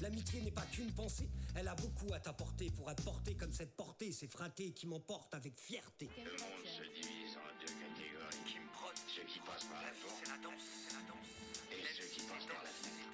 [0.01, 2.71] L'amitié n'est pas qu'une pensée, elle a beaucoup à t'apporter.
[2.71, 6.09] Pour te porter, comme cette portée, c'est fraté qui m'emporte avec fierté.
[6.17, 9.93] Le monde se divise en deux catégories qui me prônent ceux qui passent par la
[9.93, 10.15] force.
[10.23, 11.27] C'est la danse, c'est la danse.
[11.71, 13.07] Et ceux qui passent par la physique.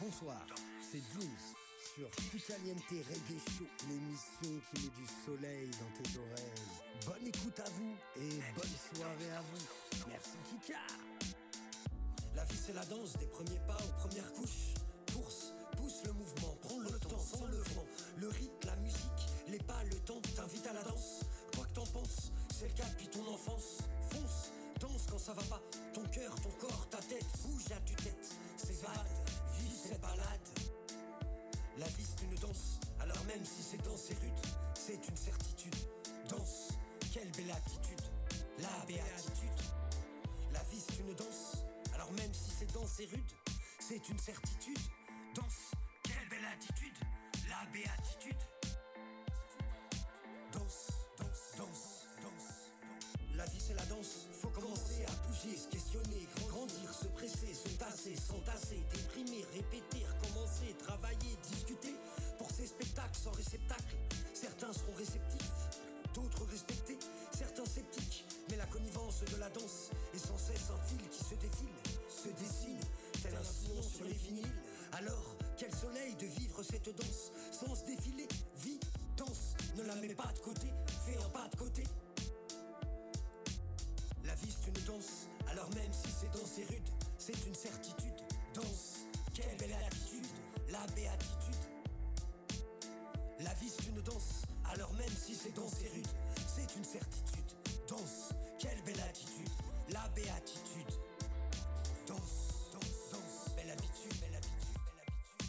[0.00, 0.46] Bonsoir,
[0.90, 1.61] c'est Dreams
[1.94, 2.08] sur
[2.46, 7.04] Caliente Reggae Show, l'émission qui met du soleil dans tes oreilles.
[7.04, 10.06] Bonne écoute à vous et bonne soirée à vous.
[10.08, 10.78] Merci Kika.
[12.34, 14.74] La vie c'est la danse des premiers pas aux premières couches.
[15.12, 17.84] Course, pousse le mouvement, prends le temps sans le vent.
[18.16, 21.20] Le rythme, la musique, les pas, le temps t'invite à la danse.
[21.54, 23.78] Quoi que t'en penses, c'est le cas depuis ton enfance.
[24.10, 25.62] Fonce, danse quand ça va pas.
[25.92, 28.32] Ton cœur, ton corps, ta tête, bouge à tue-tête.
[28.56, 29.08] S'évade,
[29.58, 30.51] vive cette balade.
[31.78, 35.74] La vie c'est une danse, alors même si c'est danse et rude, c'est une certitude.
[36.28, 36.68] Danse,
[37.12, 38.02] quelle belle attitude,
[38.58, 39.48] la béatitude.
[40.52, 41.64] La vie c'est une danse,
[41.94, 43.32] alors même si c'est danse et rude,
[43.80, 44.78] c'est une certitude.
[45.34, 46.96] Danse, quelle belle attitude,
[47.48, 48.42] la béatitude.
[50.52, 52.72] Danse, danse, danse, danse.
[53.34, 57.68] La vie c'est la danse, faut commencer à bouger, se questionner, grandir, se presser, se
[57.70, 61.61] tasser, s'entasser, déprimer, répéter, recommencer, travailler, discuter.
[63.12, 63.96] Sans réceptacle,
[64.32, 65.68] certains seront réceptifs,
[66.14, 66.98] d'autres respectés,
[67.36, 68.24] certains sceptiques.
[68.50, 71.76] Mais la connivence de la danse est sans cesse un fil qui se défile,
[72.08, 72.80] se dessine,
[73.22, 74.54] tel un sillon sur les vinyles.
[74.92, 78.26] Alors, quel soleil de vivre cette danse sans se défiler,
[78.56, 78.80] vie,
[79.16, 80.68] danse, ne la mets pas de côté,
[81.06, 81.84] fais un pas de côté.
[84.24, 86.88] La vie c'est une danse, alors même si c'est danse et rude,
[87.18, 88.20] c'est une certitude.
[88.54, 90.26] Danse, quelle belle attitude,
[90.70, 91.61] la béatitude.
[93.42, 96.06] La vie c'est une danse, alors même si c'est danse et rude,
[96.46, 97.44] c'est une certitude.
[97.88, 99.48] Danse, quelle belle attitude,
[99.90, 100.94] la béatitude.
[102.06, 105.48] Danse, danse, danse, belle habitude, belle habitude, belle habitude.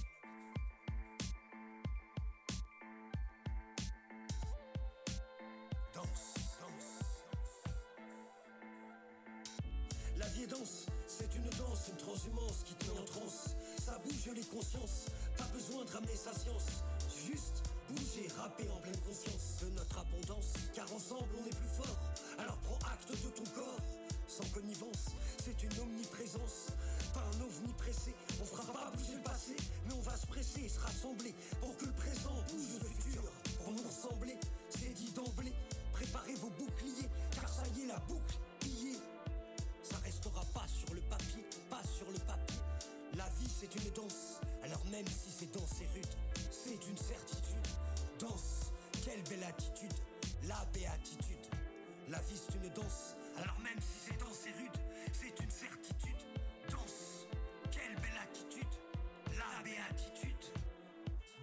[5.93, 6.93] Danse, danse.
[10.17, 13.55] La vie danse, c'est une danse, une transhumance qui te met en transe.
[13.85, 15.05] Ça bouge les consciences,
[15.37, 16.83] pas besoin de ramener sa science.
[17.27, 17.62] Juste
[18.37, 20.53] rapper en pleine conscience de notre abondance.
[20.73, 21.97] Car ensemble on est plus fort,
[22.37, 23.79] alors prends acte de ton corps.
[24.27, 25.13] Sans connivence,
[25.43, 26.73] c'est une omniprésence.
[27.13, 30.67] Pas un ovni pressé, on fera pas bouger le passé, mais on va se presser,
[30.67, 33.21] se rassembler pour que le présent bouge le futur.
[33.59, 34.37] Pour nous ressembler,
[34.69, 35.53] c'est dit d'emblée.
[35.91, 38.37] Préparez vos boucliers, car ça y est, la boucle.
[39.83, 42.57] Ça restera pas sur le papier, pas sur le papier.
[43.15, 46.07] La vie c'est une danse, alors même si c'est danse et rude,
[46.49, 47.52] c'est une certitude.
[48.23, 48.71] Danse,
[49.03, 49.91] quelle belle attitude,
[50.47, 51.45] la béatitude.
[52.07, 54.79] La vie c'est une danse, alors même si c'est danse et rude,
[55.11, 56.15] c'est une certitude.
[56.69, 57.27] Danse,
[57.69, 58.73] quelle belle attitude,
[59.27, 60.53] la béatitude.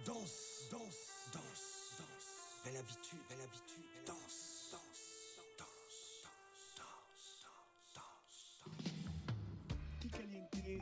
[0.07, 2.65] Danse, danse, danse, danse.
[2.65, 6.23] belle habitude, belle habitude, danse, danse, danse,
[6.77, 8.65] danse, danse, danse.
[9.99, 10.81] Kikaliente,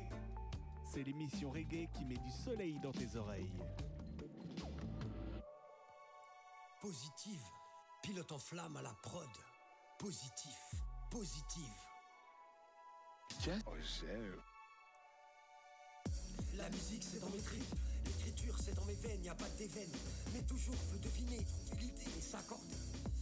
[0.94, 3.52] c'est l'émission reggae qui met du soleil dans tes oreilles.
[6.82, 7.42] Positive,
[8.02, 9.28] pilote en flamme à la prod.
[9.98, 10.58] Positif,
[11.12, 11.76] positive.
[16.56, 17.76] La musique c'est dans mes tripes,
[18.06, 19.92] l'écriture c'est dans mes veines, y a pas de déveine.
[20.34, 22.78] Mais toujours veux deviner, trouver l'idée et s'accorder.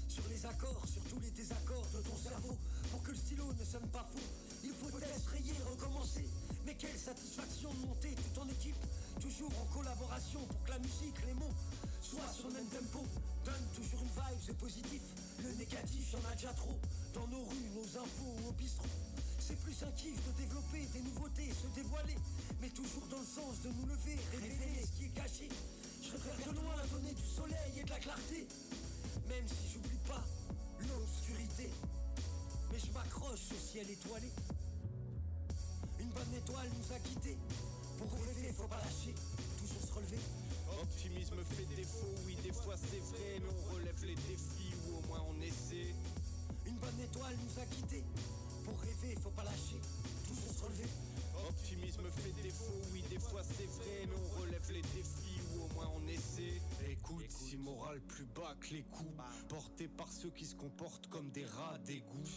[0.08, 2.56] Sur les accords, sur tous les désaccords de ton cerveau.
[2.92, 4.20] Pour que le stylo ne sonne pas faux,
[4.64, 6.30] il faut rayer, recommencer.
[6.64, 8.86] Mais quelle satisfaction de monter tout en équipe,
[9.20, 11.54] toujours en collaboration pour que la musique, les mots
[12.02, 13.04] soient sur le même tempo.
[13.48, 15.02] Donne toujours une vibe, c'est positif.
[15.40, 16.78] Le négatif, y'en a déjà trop.
[17.14, 18.92] Dans nos rues, nos infos au bistrot.
[19.40, 22.18] C'est plus un kiff de développer des nouveautés, se dévoiler,
[22.60, 25.48] mais toujours dans le sens de nous lever, révéler ce qui est caché.
[26.04, 28.46] Je préfère de loin donner du soleil et de la clarté,
[29.30, 30.26] même si j'oublie pas
[30.82, 31.70] l'obscurité.
[32.70, 34.30] Mais je m'accroche au ciel étoilé.
[36.02, 37.38] Une bonne étoile nous a quittés.
[37.98, 39.16] Pour rêver, faut pas lâcher.
[40.80, 45.08] Optimisme fait défaut, oui des fois c'est vrai, mais on relève les défis ou au
[45.08, 45.94] moins on essaie.
[46.66, 48.04] Une bonne étoile nous a quittés.
[48.64, 49.80] Pour rêver, faut pas lâcher,
[50.28, 50.90] toujours se relever.
[51.50, 55.74] Optimisme fait défaut, oui des fois c'est vrai, mais on relève les défis ou au
[55.74, 56.62] moins on essaie.
[56.90, 59.10] Écoute, si moral plus bas que les coups,
[59.50, 62.30] porté par ceux qui se comportent comme des rats d'égout.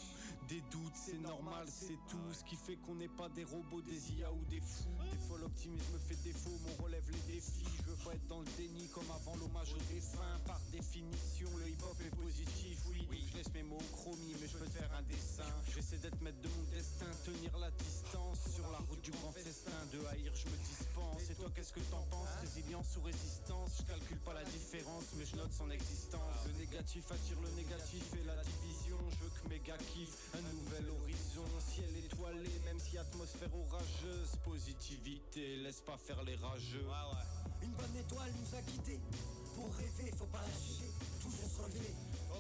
[0.49, 2.33] Des doutes, c'est normal, c'est tout.
[2.33, 4.89] Ce qui fait qu'on n'est pas des robots, des IA ou des fous.
[5.11, 7.67] Des fois l'optimisme fait défaut, mais on relève les défis.
[7.79, 10.39] Je veux pas être dans le déni comme avant l'hommage aux défunts.
[10.47, 13.07] Par définition, le hip-hop est positif, oui.
[13.07, 15.51] Donc je laisse mes mots au mais je peux te faire un dessin.
[15.75, 19.75] J'essaie d'être maître de mon destin, tenir la distance sur la route du grand festin.
[19.93, 21.31] De haïr, je me dispense.
[21.31, 22.31] Et toi, qu'est-ce que t'en penses?
[22.41, 23.71] Résilience ou résistance?
[23.81, 26.47] Je calcule pas la différence, mais je note son existence.
[26.47, 28.99] Le négatif attire le négatif et la division.
[29.11, 29.79] Je veux que mes gars
[30.35, 34.37] un nouvel horizon, ciel étoilé, même si atmosphère orageuse.
[35.01, 36.85] Positivité, laisse pas faire les rageux.
[37.63, 39.01] Une bonne étoile nous a quittés.
[39.55, 41.95] Pour rêver, faut pas lâcher, toujours se relever.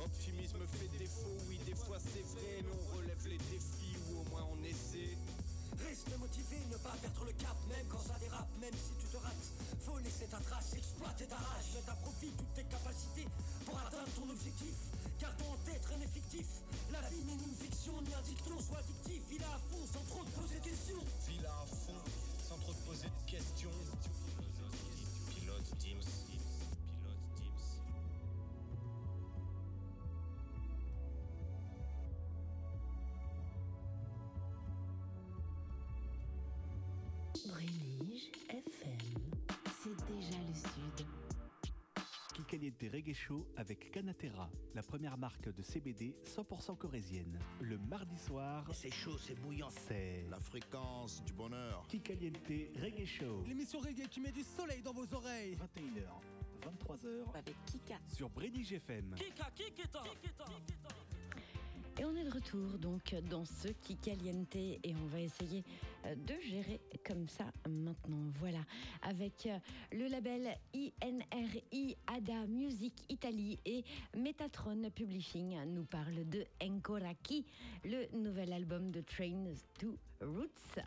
[0.05, 4.25] Optimisme fait défaut, oui des fois c'est vrai, mais on relève les défis ou au
[4.31, 5.17] moins on essaie.
[5.79, 9.17] Reste motivé, ne pas perdre le cap, même quand ça dérape, même si tu te
[9.17, 9.49] rates.
[9.81, 13.27] Faut laisser ta trace, exploiter ta rage, mettre à profit toutes tes capacités
[13.65, 14.75] pour atteindre ton objectif.
[15.19, 16.47] Gardons en tête rien n'est fictif.
[16.93, 19.23] La vie n'est ni une fiction, ni un dicton, sois addictif.
[19.33, 21.05] Il a à fond sans trop te poser de questions.
[21.25, 22.01] File à fond,
[22.71, 23.71] trop te poser de questions.
[25.31, 26.01] Pilote Teams.
[38.49, 38.99] FM,
[39.83, 41.20] c'est déjà le sud.
[42.51, 47.39] Kikaliente Reggae Show avec Canatera, la première marque de CBD 100% corésienne.
[47.61, 49.71] Le mardi soir, C'est chaud, c'est bouillant.
[49.71, 51.87] c'est La fréquence du bonheur.
[51.87, 52.39] Kikaliente
[52.83, 53.45] Reggae Show.
[53.47, 55.55] L'émission reggae qui met du soleil dans vos oreilles.
[55.55, 58.01] 21h, 23h Avec Kika.
[58.09, 59.15] sur Brédige FM.
[59.15, 60.03] Kika, Kikita.
[62.01, 65.63] Et on est de retour donc dans ce qui et on va essayer
[66.07, 68.33] euh, de gérer comme ça maintenant.
[68.39, 68.61] Voilà,
[69.03, 69.59] avec euh,
[69.93, 73.85] le label INRI ADA Music Italie et
[74.17, 77.45] Metatron Publishing nous parle de Enkoraki,
[77.85, 80.81] le nouvel album de Train to Roots.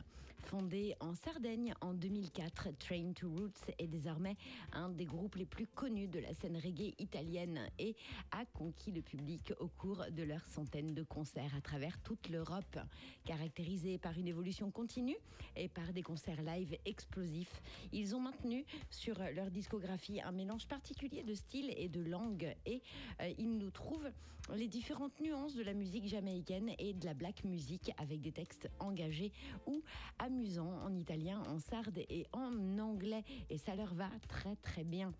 [0.45, 4.35] Fondé en Sardaigne en 2004, Train to Roots est désormais
[4.73, 7.95] un des groupes les plus connus de la scène reggae italienne et
[8.31, 12.77] a conquis le public au cours de leurs centaines de concerts à travers toute l'Europe.
[13.25, 15.17] Caractérisés par une évolution continue
[15.55, 17.61] et par des concerts live explosifs,
[17.91, 22.81] ils ont maintenu sur leur discographie un mélange particulier de style et de langue et
[23.21, 24.11] euh, ils nous trouvent
[24.55, 28.69] les différentes nuances de la musique jamaïcaine et de la black music avec des textes
[28.79, 29.31] engagés
[29.65, 29.81] ou
[30.19, 35.13] amusants en italien, en sarde et en anglais et ça leur va très très bien.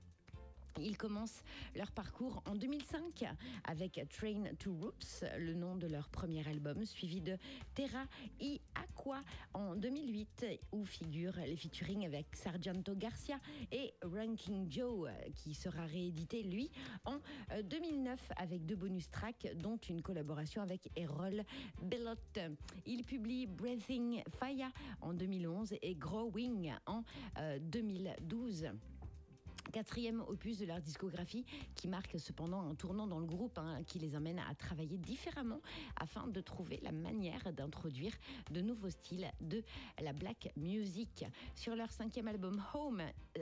[0.80, 1.44] Ils commencent
[1.76, 3.26] leur parcours en 2005
[3.64, 7.38] avec Train to Roots, le nom de leur premier album, suivi de
[7.76, 8.06] Terra
[8.40, 9.22] y Aqua
[9.54, 13.40] en 2008, où figurent les featuring avec Sargento Garcia
[13.72, 16.72] et Ranking Joe, qui sera réédité, lui,
[17.06, 17.20] en
[17.52, 21.44] euh, 2009 avec deux bonus tracks, dont une collaboration avec Errol
[21.82, 22.40] Bellotte.
[22.86, 24.72] Il publie Breathing Fire
[25.02, 27.04] en 2011 et Growing en
[27.38, 28.68] euh, 2012.
[29.72, 31.45] Quatrième opus de leur discographie
[31.76, 35.61] qui marque cependant un tournant dans le groupe hein, qui les amène à travailler différemment
[35.95, 38.14] afin de trouver la manière d'introduire
[38.52, 39.64] de nouveaux styles de
[40.02, 41.26] la black music.
[41.56, 43.02] Sur leur cinquième album Home,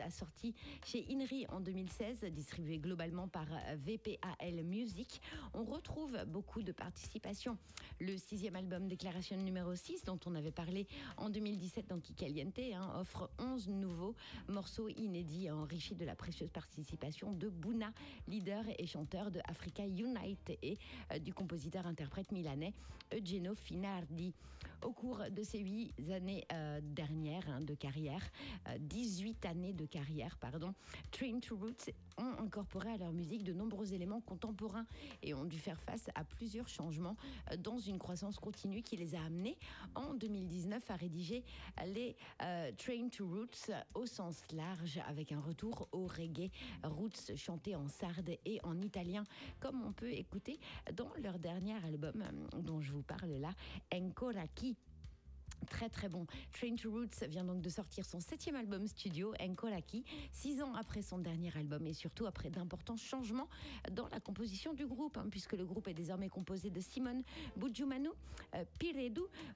[0.09, 5.21] sorti chez Inri en 2016, distribué globalement par VPAL Music,
[5.53, 7.57] on retrouve beaucoup de participation.
[7.99, 10.87] Le sixième album Déclaration numéro 6, dont on avait parlé
[11.17, 14.15] en 2017 dans Kikaliente, hein, offre 11 nouveaux
[14.47, 17.91] morceaux inédits enrichis de la précieuse participation de Bouna,
[18.27, 20.77] leader et chanteur de Africa Unite et
[21.11, 22.73] euh, du compositeur-interprète milanais
[23.13, 24.33] Eugenio Finardi.
[24.83, 28.21] Au cours de ces huit années euh, dernières hein, de carrière,
[28.79, 30.73] 18 euh, années de carrière, pardon,
[31.11, 34.85] Train to Roots ont incorporé à leur musique de nombreux éléments contemporains
[35.21, 37.15] et ont dû faire face à plusieurs changements
[37.59, 39.57] dans une croissance continue qui les a amenés
[39.95, 41.43] en 2019 à rédiger
[41.87, 42.15] les
[42.77, 46.51] Train to Roots au sens large avec un retour au reggae
[46.83, 49.23] roots chanté en sarde et en italien,
[49.59, 50.59] comme on peut écouter
[50.93, 52.23] dans leur dernier album
[52.57, 53.53] dont je vous parle là,
[53.93, 54.70] Encoraki.
[55.69, 56.25] Très très bon.
[56.51, 61.01] Train to Roots vient donc de sortir son septième album studio, Enkolaki, six ans après
[61.01, 63.47] son dernier album et surtout après d'importants changements
[63.91, 67.23] dans la composition du groupe, hein, puisque le groupe est désormais composé de Simone
[67.55, 68.09] Bujumanu,
[68.55, 68.63] euh,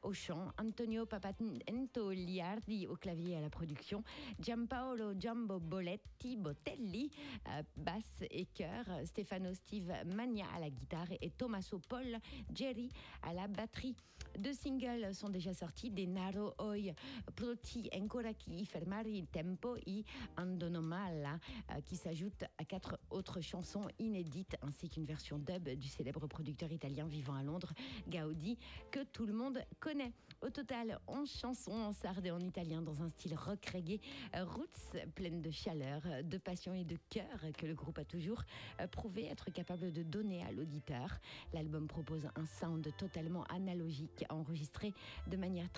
[0.04, 4.04] au chant, Antonio Papantoliardi au clavier et à la production,
[4.40, 7.12] Giampaolo Giambo Boletti Botelli,
[7.50, 12.20] euh, basse et chœur, Stefano Steve Magna à la guitare et Tommaso Paul
[12.54, 12.90] Jerry
[13.24, 13.96] à la batterie.
[14.38, 16.94] Deux singles sont déjà sortis, Denaro Oi,
[17.36, 20.04] Proti Ancora Chi Fermare il Tempo et
[20.38, 21.40] Andonomala,
[21.72, 26.72] euh, qui s'ajoutent à quatre autres chansons inédites, ainsi qu'une version dub du célèbre producteur
[26.72, 27.74] italien vivant à Londres,
[28.10, 28.58] Gaudi,
[28.92, 30.12] que tout le monde connaît.
[30.42, 34.02] Au total, 11 chansons en sarde et en italien dans un style rock reggae,
[34.34, 38.44] roots, pleine de chaleur, de passion et de cœur que le groupe a toujours
[38.82, 41.10] euh, prouvé être capable de donner à l'auditeur.
[41.54, 44.94] L'album propose un sound totalement analogique enregistré
[45.28, 45.70] de manière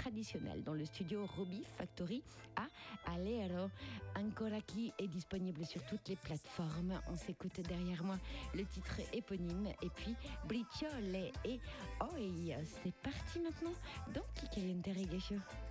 [0.65, 2.23] dans le studio Robbie Factory
[2.55, 2.67] à
[3.11, 3.69] Alero.
[4.15, 6.99] Ancora qui est disponible sur toutes les plateformes.
[7.09, 8.17] On s'écoute derrière moi
[8.55, 10.15] le titre éponyme et puis
[10.47, 11.59] Briciole et
[12.01, 12.55] Oi.
[12.84, 13.73] C'est parti maintenant
[14.13, 15.66] dans Kikaliente Reggae Show.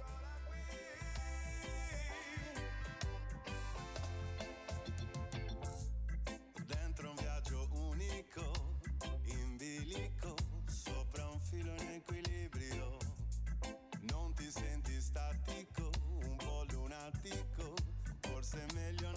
[18.57, 19.16] semelham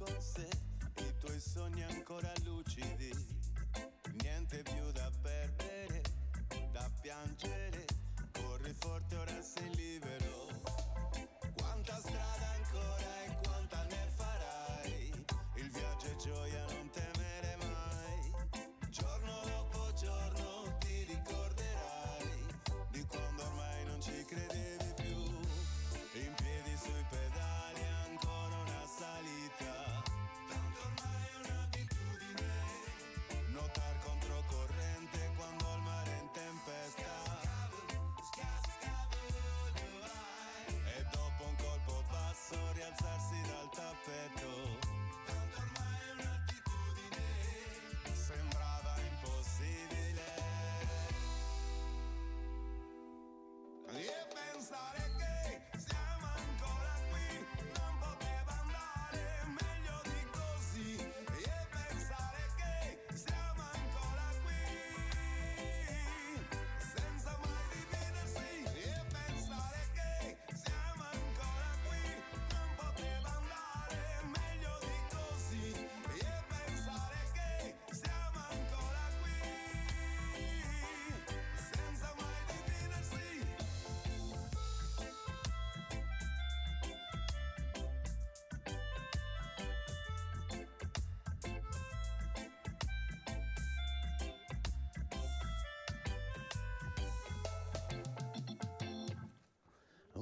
[0.00, 0.48] con sé,
[0.96, 3.10] i tuoi sogni ancora lucidi,
[4.22, 6.00] niente più da perdere,
[6.72, 7.84] da piangere,
[8.32, 9.69] corri forte ora sei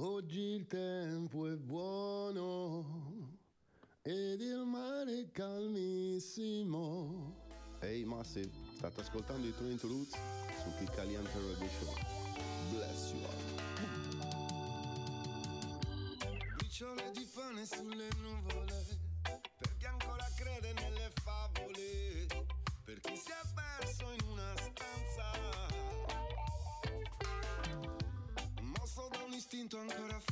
[0.01, 3.35] Oggi il tempo è buono
[4.01, 7.35] ed il mare è calmissimo.
[7.81, 10.17] Ehi hey Massive, state ascoltando i Train to Roots
[10.63, 11.93] su Piccalian Terror Edition.
[12.69, 13.35] Bless you all.
[16.55, 18.98] Briciole di pane sulle nuvole
[29.79, 30.28] one could have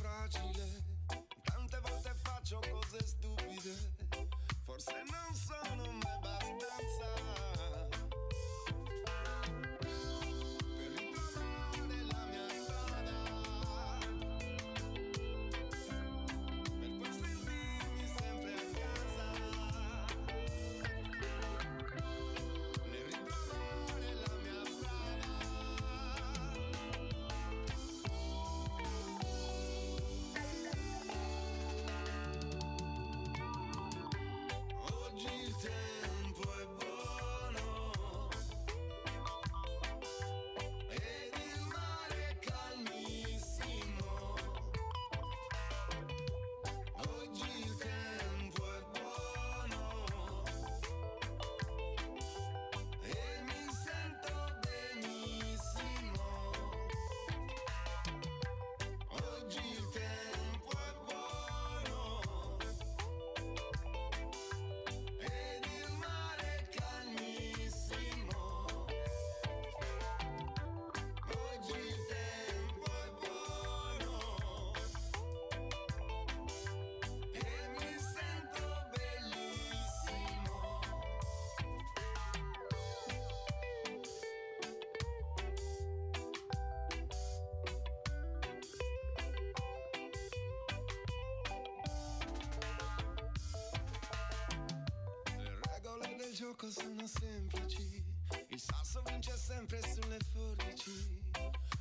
[96.38, 98.04] gioco sono semplici,
[98.50, 101.20] il sasso vince sempre sulle forbici,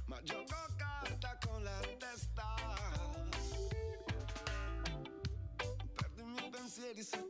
[0.05, 2.55] ma gioco carta con la testa.
[5.93, 7.26] Perdo i miei pensieri su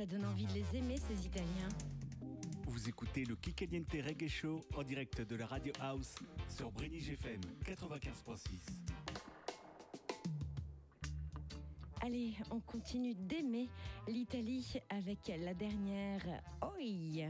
[0.00, 1.68] ça donne envie de les aimer, ces Italiens.
[2.66, 6.14] Vous écoutez le Kikaliente Reggae Show en direct de la Radio House
[6.48, 8.38] sur Brénig FM 95.6.
[12.00, 13.68] Allez, on continue d'aimer
[14.08, 16.22] l'Italie avec la dernière
[16.62, 17.28] Oi.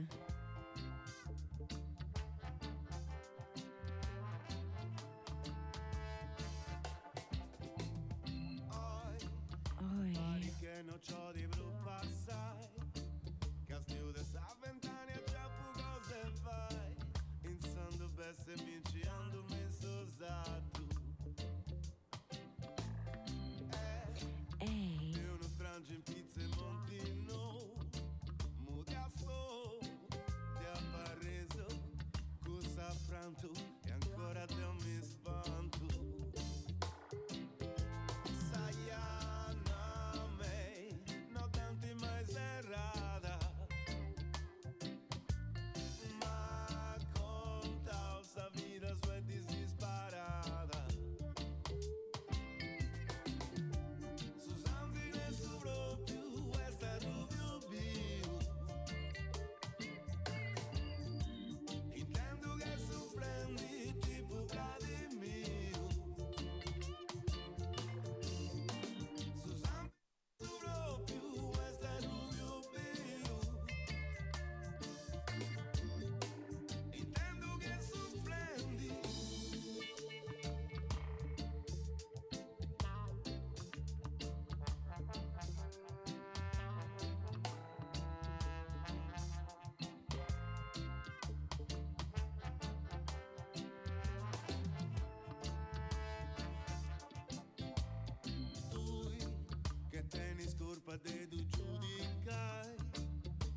[100.91, 102.75] pe dedu judicai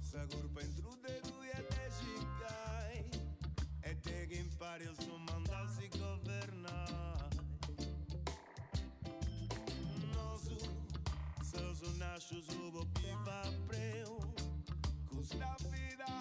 [0.01, 3.09] Sagur pentru deguia te jicai
[3.79, 7.27] E te ghimpari é il suo mandarsi governai
[10.13, 10.57] Nosu,
[11.49, 14.33] săzu nașu zubo piva preu.
[15.07, 16.13] Cus la vida,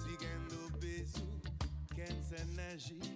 [0.00, 1.28] siguendo bisu,
[1.94, 3.15] quem se neji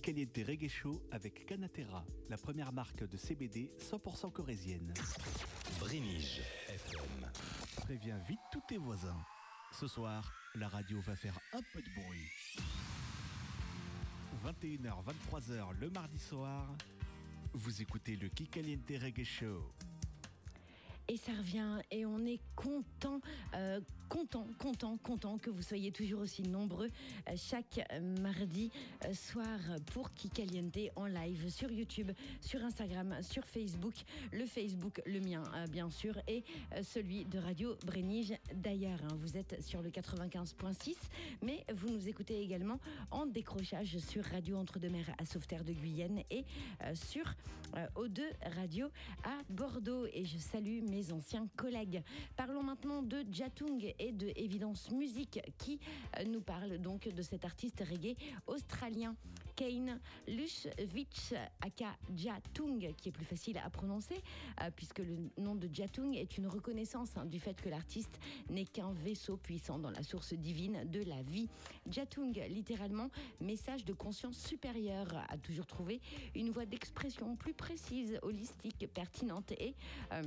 [0.00, 4.94] Kikaliente Reggae Show avec Canatera, la première marque de CBD 100% corésienne.
[5.78, 7.30] Brénige FM.
[7.76, 9.22] Préviens vite tous tes voisins.
[9.78, 12.30] Ce soir, la radio va faire un peu de bruit.
[14.42, 16.74] 21h, 23h le mardi soir,
[17.52, 19.70] vous écoutez le Kikaliente Reggae Show.
[21.08, 23.20] Et ça revient et on est content,
[23.52, 26.90] euh, content, content, content que vous soyez toujours aussi nombreux
[27.28, 27.80] euh, chaque
[28.20, 28.70] mardi
[29.06, 29.58] euh, soir
[29.92, 32.10] pour Kikaliente en live sur YouTube,
[32.40, 33.94] sur Instagram, sur Facebook,
[34.32, 36.42] le Facebook, le mien euh, bien sûr, et
[36.74, 38.98] euh, celui de Radio Brénige d'ailleurs.
[39.04, 39.16] hein.
[39.20, 40.96] vous êtes sur le 95.6,
[41.42, 42.80] mais vous nous écoutez également
[43.12, 46.44] en décrochage sur Radio Entre-deux-Mers à Sauveterre de Guyenne et
[46.82, 47.24] euh, sur
[47.76, 48.22] euh, O2
[48.56, 48.88] Radio
[49.22, 50.06] à Bordeaux.
[50.12, 52.02] Et je salue mes anciens collègues.
[52.36, 55.78] Parlons maintenant de Jatung et de Évidence Musique qui
[56.18, 58.16] euh, nous parle donc de cet artiste reggae
[58.46, 59.14] australien.
[59.54, 64.16] Kane Lushvich aka Jatung, qui est plus facile à prononcer,
[64.62, 68.18] euh, puisque le nom de Jatung est une reconnaissance hein, du fait que l'artiste
[68.48, 71.48] n'est qu'un vaisseau puissant dans la source divine de la vie.
[71.90, 73.10] Jatung, littéralement,
[73.40, 76.00] message de conscience supérieure, a toujours trouvé
[76.34, 79.74] une voie d'expression plus précise, holistique, pertinente et...
[80.12, 80.22] euh,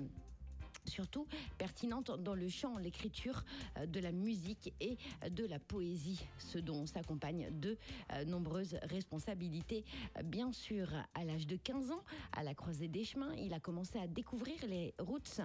[0.85, 1.27] surtout
[1.57, 3.43] pertinente dans le chant, l'écriture
[3.77, 4.97] euh, de la musique et
[5.29, 7.77] de la poésie, ce dont s'accompagnent de
[8.11, 9.83] euh, nombreuses responsabilités.
[10.17, 13.59] Euh, Bien sûr, à l'âge de 15 ans, à la croisée des chemins, il a
[13.59, 15.41] commencé à découvrir les roots,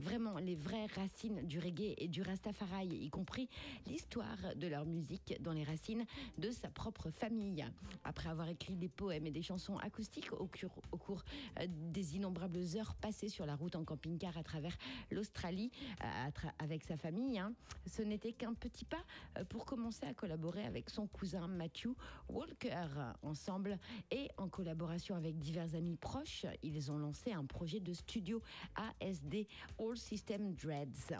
[0.00, 3.48] vraiment les vraies racines du reggae et du rastafari, y compris
[3.86, 6.04] l'histoire de leur musique dans les racines
[6.38, 7.64] de sa propre famille.
[8.04, 10.48] Après avoir écrit des poèmes et des chansons acoustiques au,
[10.90, 11.22] au cours
[11.60, 14.76] euh, des innombrables heures passées sur la route en camping-car à travers
[15.10, 15.70] l'Australie
[16.02, 17.52] euh, avec sa famille, hein,
[17.86, 19.04] ce n'était qu'un petit pas
[19.38, 21.94] euh, pour commencer à collaborer avec son cousin Matthew
[22.28, 22.86] Walker.
[23.22, 23.78] Ensemble
[24.10, 28.42] et en collaboration avec divers amis proches, ils ont lancé un projet de studio
[28.74, 29.46] ASD
[29.78, 31.12] All System Dreads.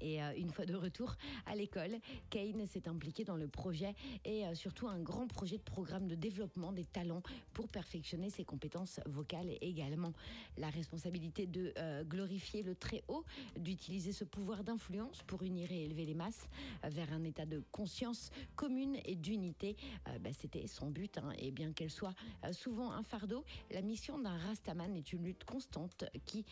[0.00, 1.16] Et euh, une fois de retour
[1.46, 1.98] à l'école,
[2.30, 3.94] Kane s'est impliqué dans le projet
[4.24, 7.22] et euh, surtout un grand projet de programme de développement des talents
[7.52, 10.12] pour perfectionner ses compétences vocales également.
[10.56, 13.24] La responsabilité de euh, glorifier le très haut,
[13.58, 16.48] d'utiliser ce pouvoir d'influence pour unir et élever les masses
[16.84, 19.76] vers un état de conscience commune et d'unité,
[20.20, 21.18] bah, c'était son but.
[21.18, 21.32] hein.
[21.38, 22.14] Et bien qu'elle soit
[22.52, 26.44] souvent un fardeau, la mission d'un Rastaman est une lutte constante qui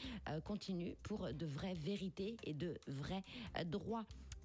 [0.44, 3.24] continue pour de vraies vérités et de vrais
[3.58, 4.04] euh, droits.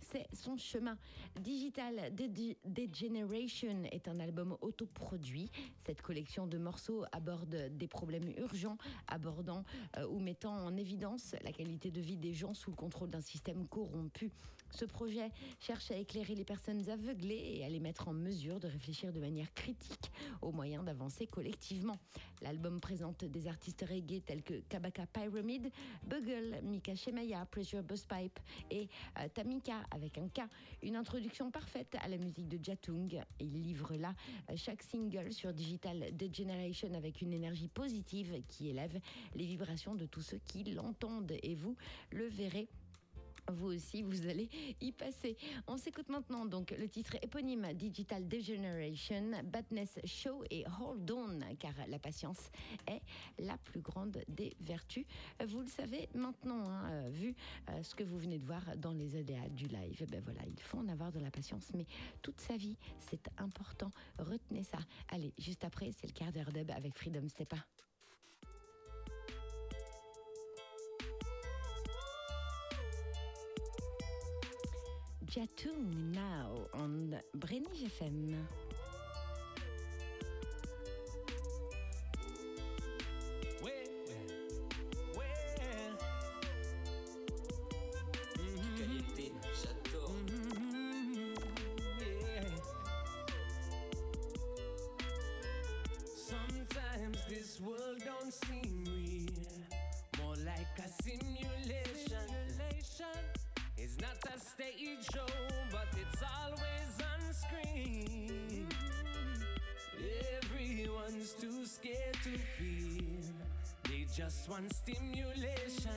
[0.10, 0.98] C'est son chemin.
[1.42, 5.52] Digital Dege- Degeneration est un album autoproduit.
[5.86, 8.78] Cette collection de morceaux aborde des problèmes urgents,
[9.08, 9.66] abordant
[9.98, 13.22] euh, ou mettant en évidence la qualité de vie des gens sous le contrôle d'un
[13.22, 14.32] système corrompu.
[14.72, 18.68] Ce projet cherche à éclairer les personnes aveuglées et à les mettre en mesure de
[18.68, 20.12] réfléchir de manière critique
[20.42, 21.98] aux moyens d'avancer collectivement.
[22.42, 25.72] L'album présente des artistes reggae tels que Kabaka Pyramid,
[26.06, 28.40] Bugle, Mika Shemaya, Pressure Busspipe
[28.70, 28.88] et
[29.20, 30.42] euh, Tamika avec un K.
[30.84, 33.24] Une introduction parfaite à la musique de Jatung.
[33.40, 34.14] Il livre là
[34.50, 39.00] euh, chaque single sur Digital Degeneration avec une énergie positive qui élève
[39.36, 41.34] les vibrations de tous ceux qui l'entendent.
[41.42, 41.76] Et vous
[42.12, 42.68] le verrez
[43.52, 44.50] vous aussi, vous allez
[44.82, 45.38] y passer.
[45.68, 51.74] On s'écoute maintenant donc le titre éponyme Digital Degeneration, Badness Show et Hold On, car
[51.88, 52.52] la patience
[52.88, 53.02] est
[53.40, 55.06] la plus grande des vertus.
[55.46, 57.36] Vous le savez maintenant, hein, euh, vu
[57.70, 60.06] euh, ce que vous venez de voir dans les ADA du live.
[60.10, 61.86] Ben voilà, il faut en avoir de la patience, mais
[62.22, 63.92] toute sa vie, c'est important.
[64.20, 64.80] Retenez ça.
[65.10, 67.58] Allez, juste après, c'est le quart d'heure dub avec Freedom Stepa.
[75.38, 78.34] Jatung now on Brennig FM.
[114.48, 115.92] Just want stimulation.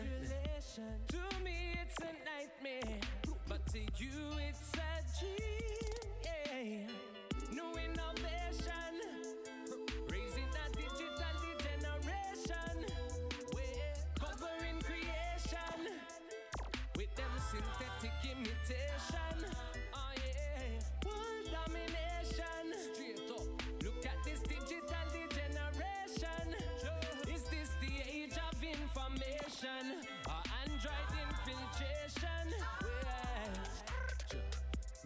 [1.08, 3.00] To me, it's a nightmare,
[3.48, 4.10] but to you,
[4.48, 4.69] it's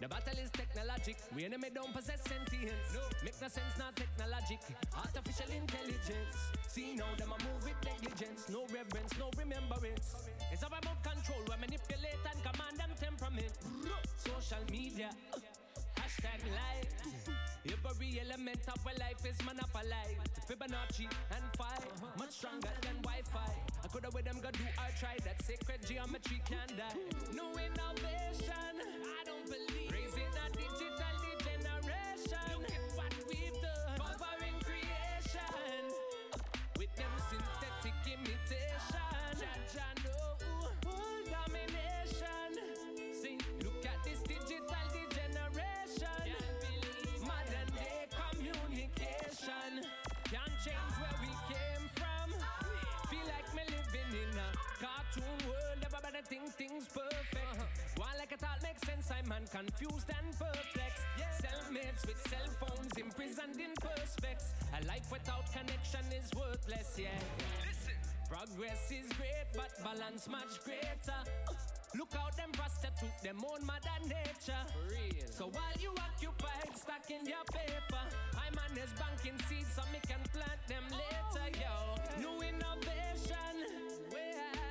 [0.05, 1.17] The battle is technologic.
[1.35, 2.93] We enemy don't possess sentience.
[2.93, 3.01] No.
[3.25, 4.61] Make no sense, not technologic.
[4.93, 6.37] Artificial intelligence.
[6.67, 8.45] See now them a move with negligence.
[8.47, 10.29] No reverence, no remembrance.
[10.53, 11.41] It's all about control.
[11.49, 13.49] We manipulate and command them temperament.
[14.21, 15.09] Social media.
[15.97, 16.85] Hashtag life.
[17.95, 20.21] Every element of our life is monopolized.
[20.45, 21.85] Fibonacci and five,
[22.19, 23.53] much stronger than Wi-Fi.
[23.83, 26.99] I coulda with them go do or try that sacred geometry can die.
[27.31, 28.74] New innovation,
[56.35, 57.95] Think things perfect.
[57.95, 61.07] While like a thought makes sense, I'm man confused and perplexed.
[61.39, 64.51] Cellmates with cell phones imprisoned in perspex.
[64.75, 67.07] A life without connection is worthless, yeah.
[67.63, 67.95] Listen.
[68.27, 71.23] Progress is great, but balance much greater.
[71.95, 74.63] Look out them prostitute, them own mother nature.
[74.91, 75.31] Real.
[75.31, 78.03] So while you occupied stacking your paper,
[78.35, 81.95] I manage banking seeds so me can plant them oh, later, yo.
[82.19, 83.55] New innovation,
[84.11, 84.64] raising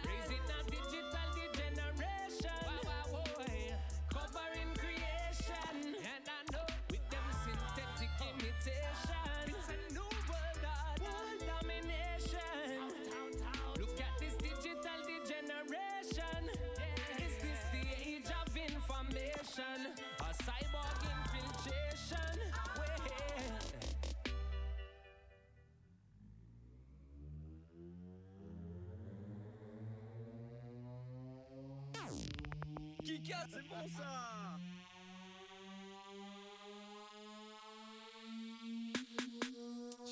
[33.24, 34.58] Kika, c'est bon ça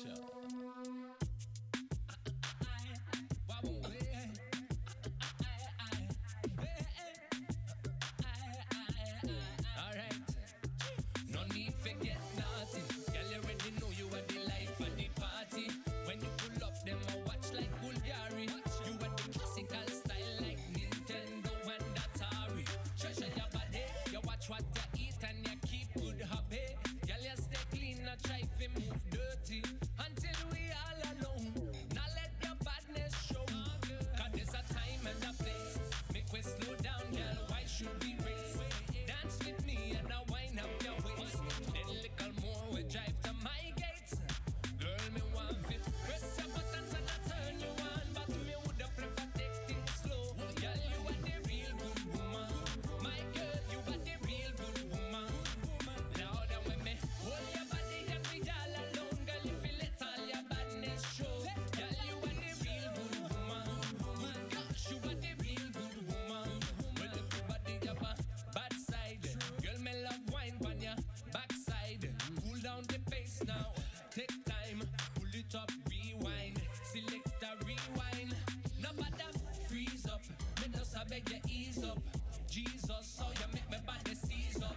[0.05, 0.42] Alright.
[73.47, 73.73] Now,
[74.11, 74.81] take time,
[75.15, 78.35] pull it up, rewind, select a rewind.
[78.81, 79.31] No bother,
[79.67, 80.21] freeze up,
[80.61, 81.99] me just I beg you ease up.
[82.49, 84.75] Jesus, how you make me body seize up.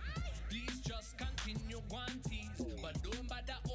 [0.51, 3.66] Please just continue, one tease, but don't bother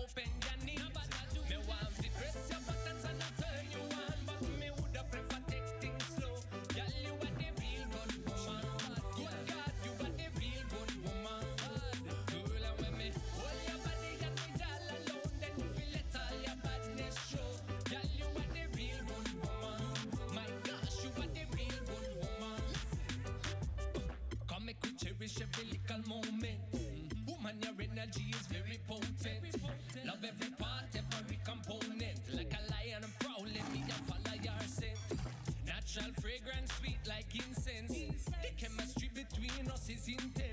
[28.02, 30.06] energy is very potent.
[30.06, 32.18] Love every part, every component.
[32.34, 34.98] Like a lion, I'm prowling, me a follow your scent.
[35.66, 38.26] Natural fragrance, sweet like incense.
[38.26, 40.51] The chemistry between us is intense.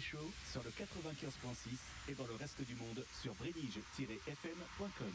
[0.00, 5.12] Show sur le 95.6 et dans le reste du monde sur brédige-fm.com.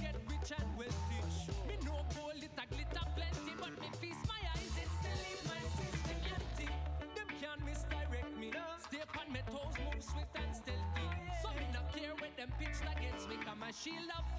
[0.00, 1.20] get rich and wealthy.
[1.66, 5.42] Me no gold, it a glitter plenty, but me feast my eyes and still leave
[5.50, 6.70] my system empty.
[7.14, 8.50] Them can't misdirect me.
[8.86, 11.06] Stay upon my toes, move swift and stealthy.
[11.42, 14.37] So me not care when them pitch against me, cause my shield of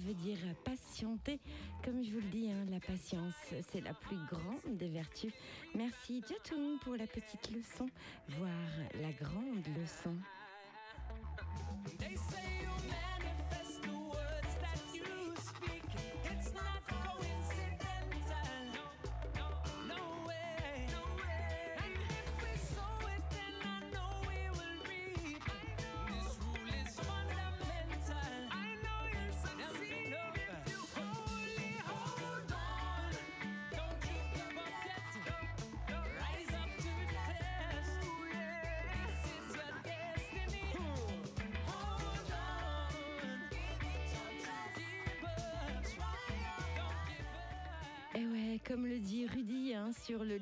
[0.00, 1.38] dire patienter.
[1.84, 3.34] Comme je vous le dis, hein, la patience,
[3.70, 5.32] c'est la plus grande des vertus.
[5.74, 7.86] Merci Jatoun pour la petite leçon,
[8.28, 8.50] voire
[9.00, 10.16] la grande leçon.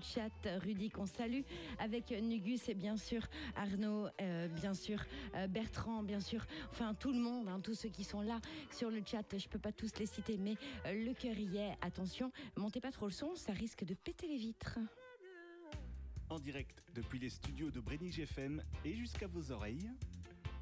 [0.05, 0.31] Chat,
[0.63, 1.43] Rudy qu'on salue,
[1.79, 3.23] avec Nugus et bien sûr
[3.57, 5.03] Arnaud, euh, bien sûr
[5.35, 8.41] euh, Bertrand, bien sûr, enfin tout le monde, hein, tous ceux qui sont là
[8.71, 10.57] sur le chat, je peux pas tous les citer, mais
[10.87, 14.29] euh, le cœur y est, attention, montez pas trop le son, ça risque de péter
[14.29, 14.79] les vitres.
[16.29, 19.91] En direct depuis les studios de Brenige FM et jusqu'à vos oreilles,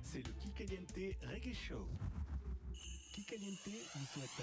[0.03, 0.93] c'est le Kikaliente
[1.23, 1.89] Reggae Show.
[3.13, 4.43] Kikaliente vous souhaite.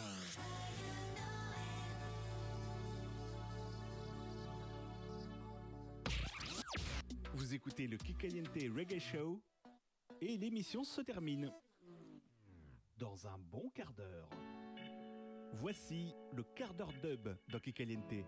[7.50, 9.42] Vous écoutez le Kikaliente Reggae Show
[10.22, 11.52] et l'émission se termine
[12.96, 14.30] dans un bon quart d'heure.
[15.54, 18.24] Voici le quart d'heure dub dans Kikaliente.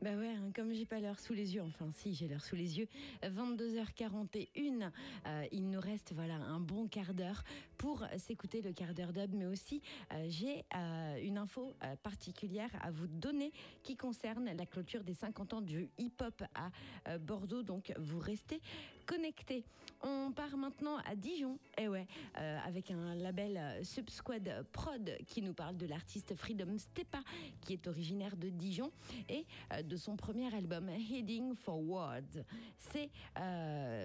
[0.00, 2.54] Bah ouais, hein, comme j'ai pas l'heure sous les yeux, enfin si j'ai l'heure sous
[2.54, 2.86] les yeux,
[3.24, 4.92] 22h41,
[5.26, 7.42] euh, il nous reste voilà un bon quart d'heure
[7.78, 12.92] pour s'écouter le quart d'heure dub, mais aussi euh, j'ai euh, une info particulière à
[12.92, 13.50] vous donner
[13.82, 18.60] qui concerne la clôture des 50 ans du hip-hop à Bordeaux, donc vous restez
[19.08, 19.64] connectés.
[20.02, 22.06] On part maintenant à Dijon, et ouais,
[22.38, 27.20] euh, avec un label euh, Subsquad Prod qui nous parle de l'artiste Freedom Stepa,
[27.62, 28.92] qui est originaire de Dijon,
[29.28, 32.44] et euh, de son premier album Heading Forward.
[32.78, 33.10] C'est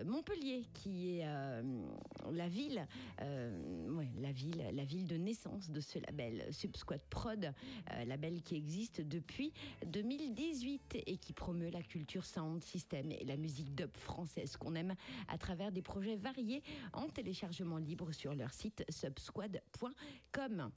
[0.06, 1.26] Montpellier qui est
[2.32, 2.88] la ville,
[3.20, 7.54] la ville, la ville de naissance de ce label Subsquad Prod,
[8.06, 9.54] label qui existe depuis
[9.86, 14.93] 2018 et qui promeut la culture sound system et la musique dub française qu'on aime
[15.28, 16.64] à travers des projets variés
[16.94, 20.72] en téléchargement libre sur leur site subsquad.com.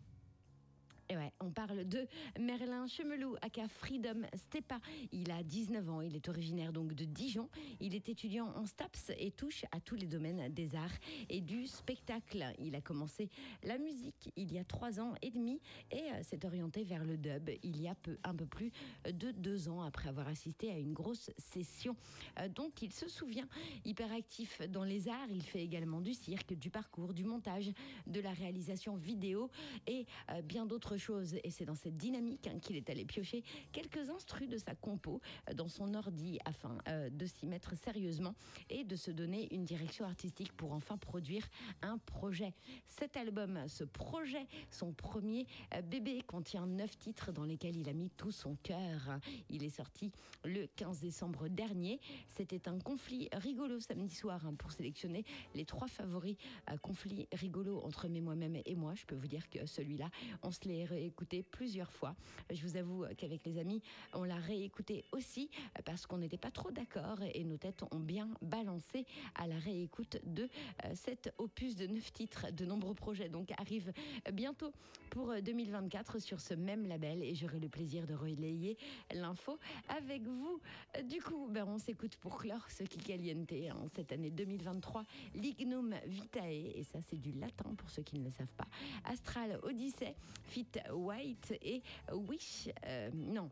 [1.41, 2.07] On parle de
[2.39, 4.81] Merlin Chemelou, aka Freedom Stepa.
[5.13, 7.49] Il a 19 ans, il est originaire donc de Dijon.
[7.81, 11.67] Il est étudiant en STAPS et touche à tous les domaines des arts et du
[11.67, 12.45] spectacle.
[12.59, 13.31] Il a commencé
[13.63, 15.61] la musique il y a trois ans et demi
[15.91, 18.73] et euh, s'est orienté vers le dub il y a un peu plus
[19.05, 21.97] de deux ans après avoir assisté à une grosse session
[22.41, 23.49] euh, dont il se souvient.
[23.85, 27.71] Hyperactif dans les arts, il fait également du cirque, du parcours, du montage,
[28.07, 29.51] de la réalisation vidéo
[29.87, 31.37] et euh, bien d'autres choses.
[31.45, 35.21] Et c'est dans cette dynamique hein, qu'il est allé piocher quelques instrus de sa compo
[35.49, 38.35] euh, dans son ordi afin euh, de s'y mettre sérieusement
[38.71, 41.49] et de se donner une direction artistique pour enfin produire
[41.83, 42.53] un projet.
[42.89, 47.93] Cet album, ce projet, son premier euh, bébé, contient neuf titres dans lesquels il a
[47.93, 49.21] mis tout son cœur.
[49.51, 50.13] Il est sorti
[50.45, 52.01] le 15 décembre dernier.
[52.29, 55.25] C'était un conflit rigolo samedi soir hein, pour sélectionner
[55.55, 56.37] les trois favoris.
[56.83, 58.95] Conflit rigolo entre moi-même et moi.
[58.95, 60.11] Je peux vous dire que celui-là,
[60.43, 62.15] on se l'est réécouté plusieurs fois.
[62.51, 63.83] Je vous avoue qu'avec les amis,
[64.13, 68.01] on l'a réécouté aussi euh, parce qu'on n'était pas trop d'accord et nos têtes ont
[68.01, 69.05] bien balancé
[69.35, 70.49] à la réécoute de
[70.85, 72.47] euh, cet opus de neuf titres.
[72.53, 73.93] De nombreux projets donc arrivent
[74.33, 74.73] bientôt
[75.11, 78.77] pour euh, 2024 sur ce même label et j'aurai le plaisir de relayer
[79.13, 79.59] l'info
[79.89, 80.61] avec vous.
[80.97, 85.05] Euh, Du coup, ben, on s'écoute pour clore ce qui caliente en cette année 2023.
[85.35, 88.67] Lignum Vitae, et ça c'est du latin pour ceux qui ne le savent pas.
[89.05, 90.15] Astral Odyssey,
[90.45, 91.83] Fit White et
[92.13, 92.69] Wish.
[92.85, 93.51] euh, non.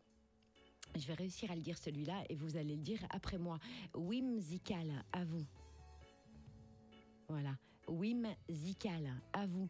[0.97, 3.59] Je vais réussir à le dire celui-là et vous allez le dire après moi.
[3.95, 5.45] Whimsical, à vous.
[7.29, 7.57] Voilà.
[7.89, 9.69] Whimsical, à vous.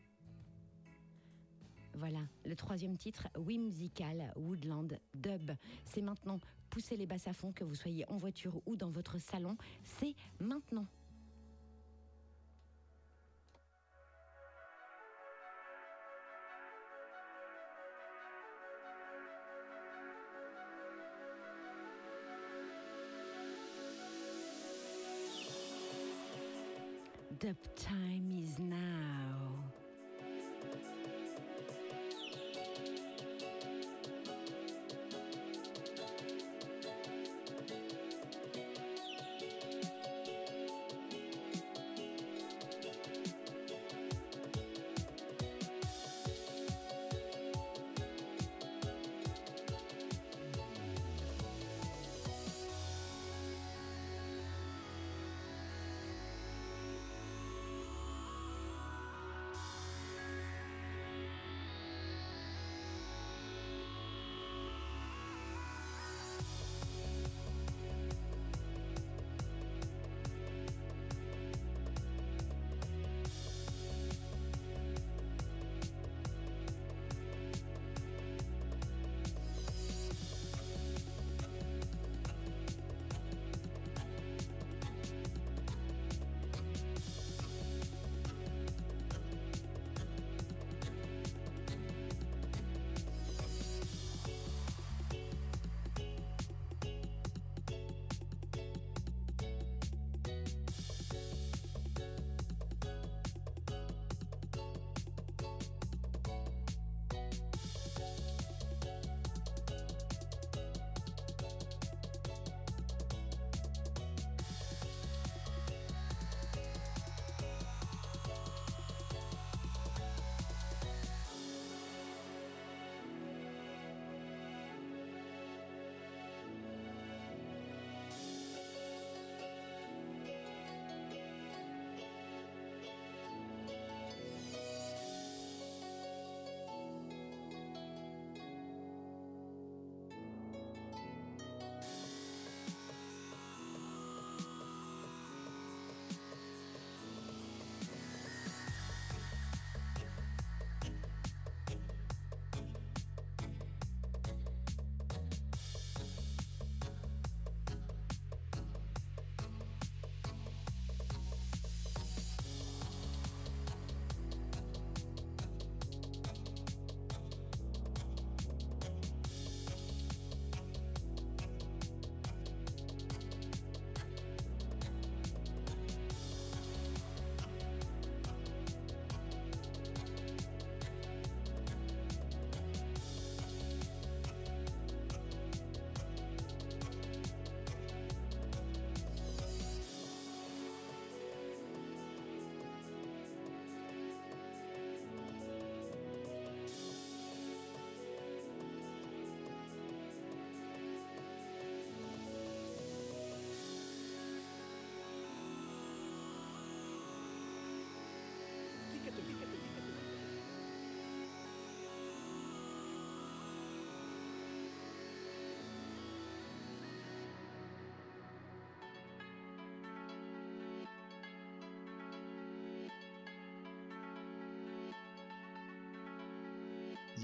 [1.96, 5.52] Voilà, le troisième titre, Whimsical Woodland Dub.
[5.84, 6.40] C'est maintenant.
[6.68, 9.56] Poussez les basses à fond, que vous soyez en voiture ou dans votre salon.
[9.84, 10.86] C'est maintenant.
[27.44, 28.93] The time is now.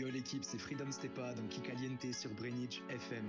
[0.01, 3.27] Yo l'équipe, c'est Freedom Stepa dans Kikaliente sur Brainage FM.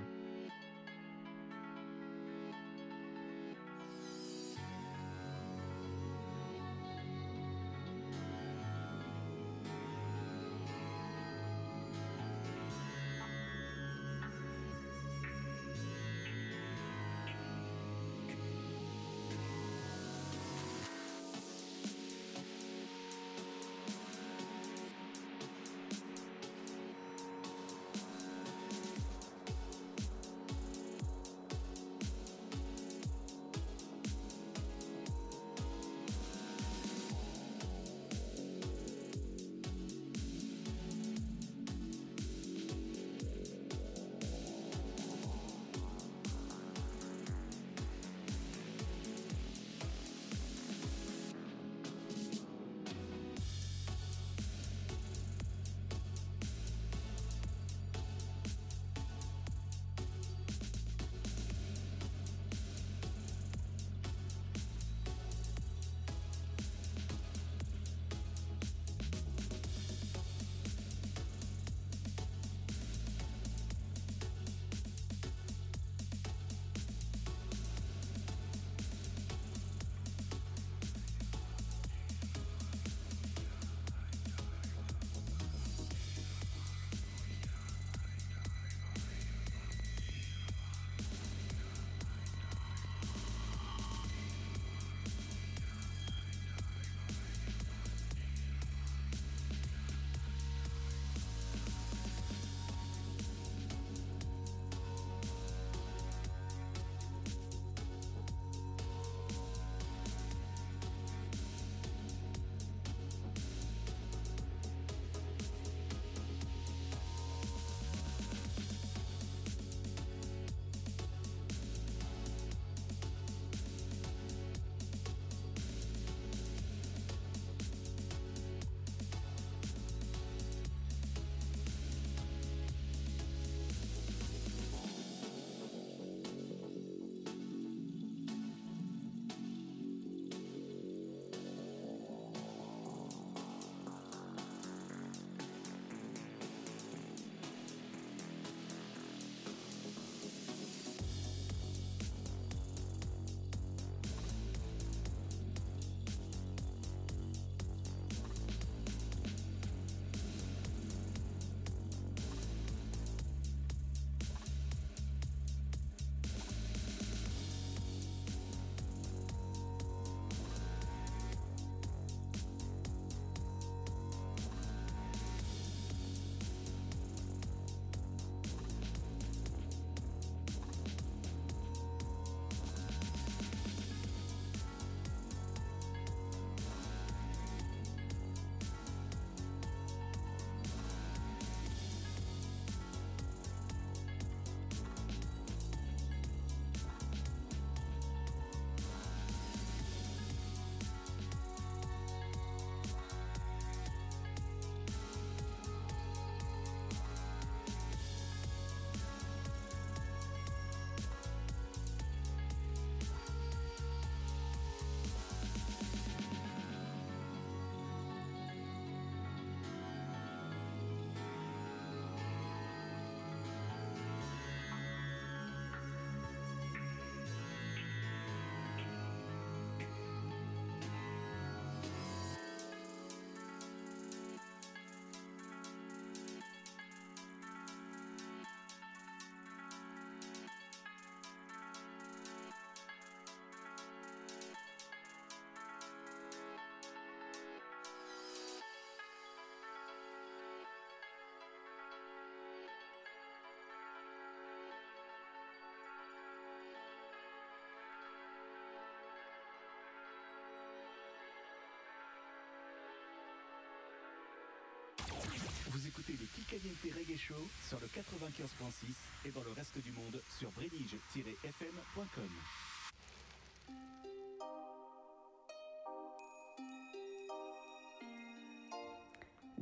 [265.71, 268.93] Vous écoutez le Kikaliente Reggae Show sur le 95.6
[269.23, 272.29] et dans le reste du monde sur brédige-fm.com.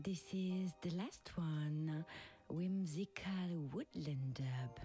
[0.02, 2.04] This is the last one,
[2.50, 4.80] whimsical woodland dub.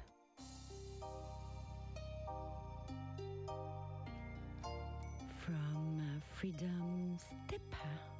[5.38, 8.13] From uh, Freedom Stepper.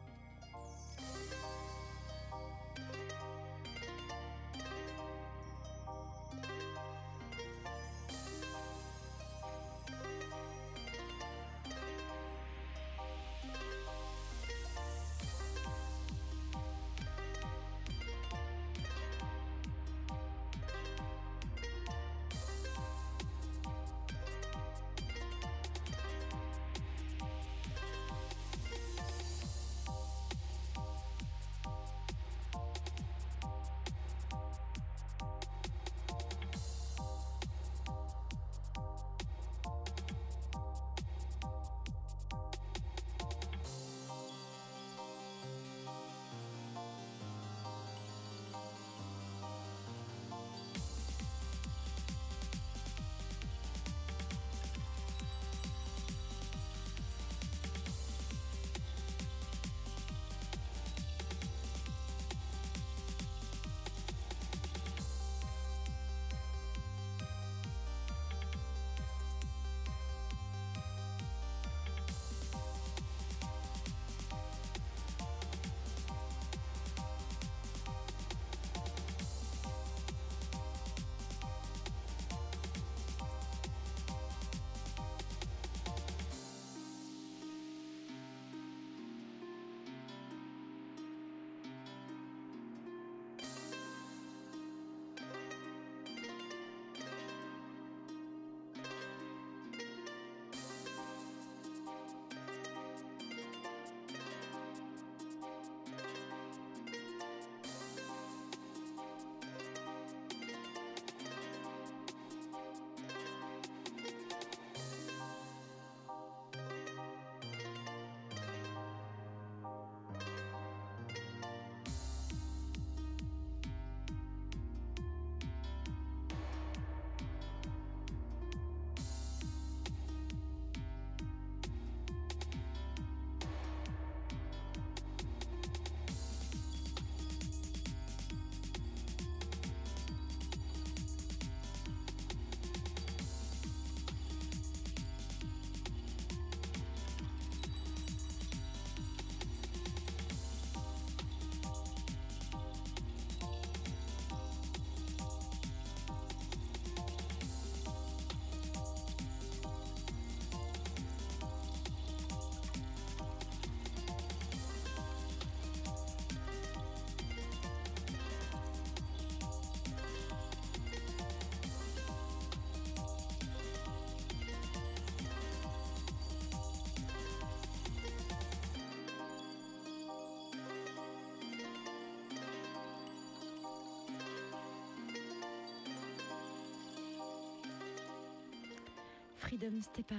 [189.55, 190.16] Freedom Stepa,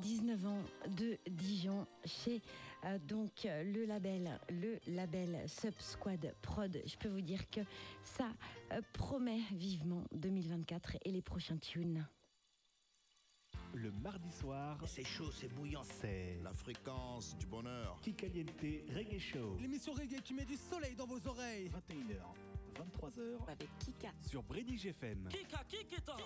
[0.00, 0.62] 19 ans
[0.96, 2.40] de Dijon, chez
[2.86, 6.80] euh, donc le label, le label Sub Squad Prod.
[6.86, 7.60] Je peux vous dire que
[8.02, 8.32] ça
[8.72, 12.06] euh, promet vivement 2024 et les prochains tunes.
[13.74, 15.82] Le mardi soir, C'est chaud, c'est bouillant.
[15.82, 18.00] c'est La fréquence du bonheur.
[18.00, 18.50] Kikaliente
[18.94, 19.58] Reggae Show.
[19.60, 21.68] L'émission reggae qui met du soleil dans vos oreilles.
[21.68, 24.12] 21h, 23h Avec Kika.
[24.22, 25.28] sur Bridge FM.
[25.28, 26.16] Kika, Kikita.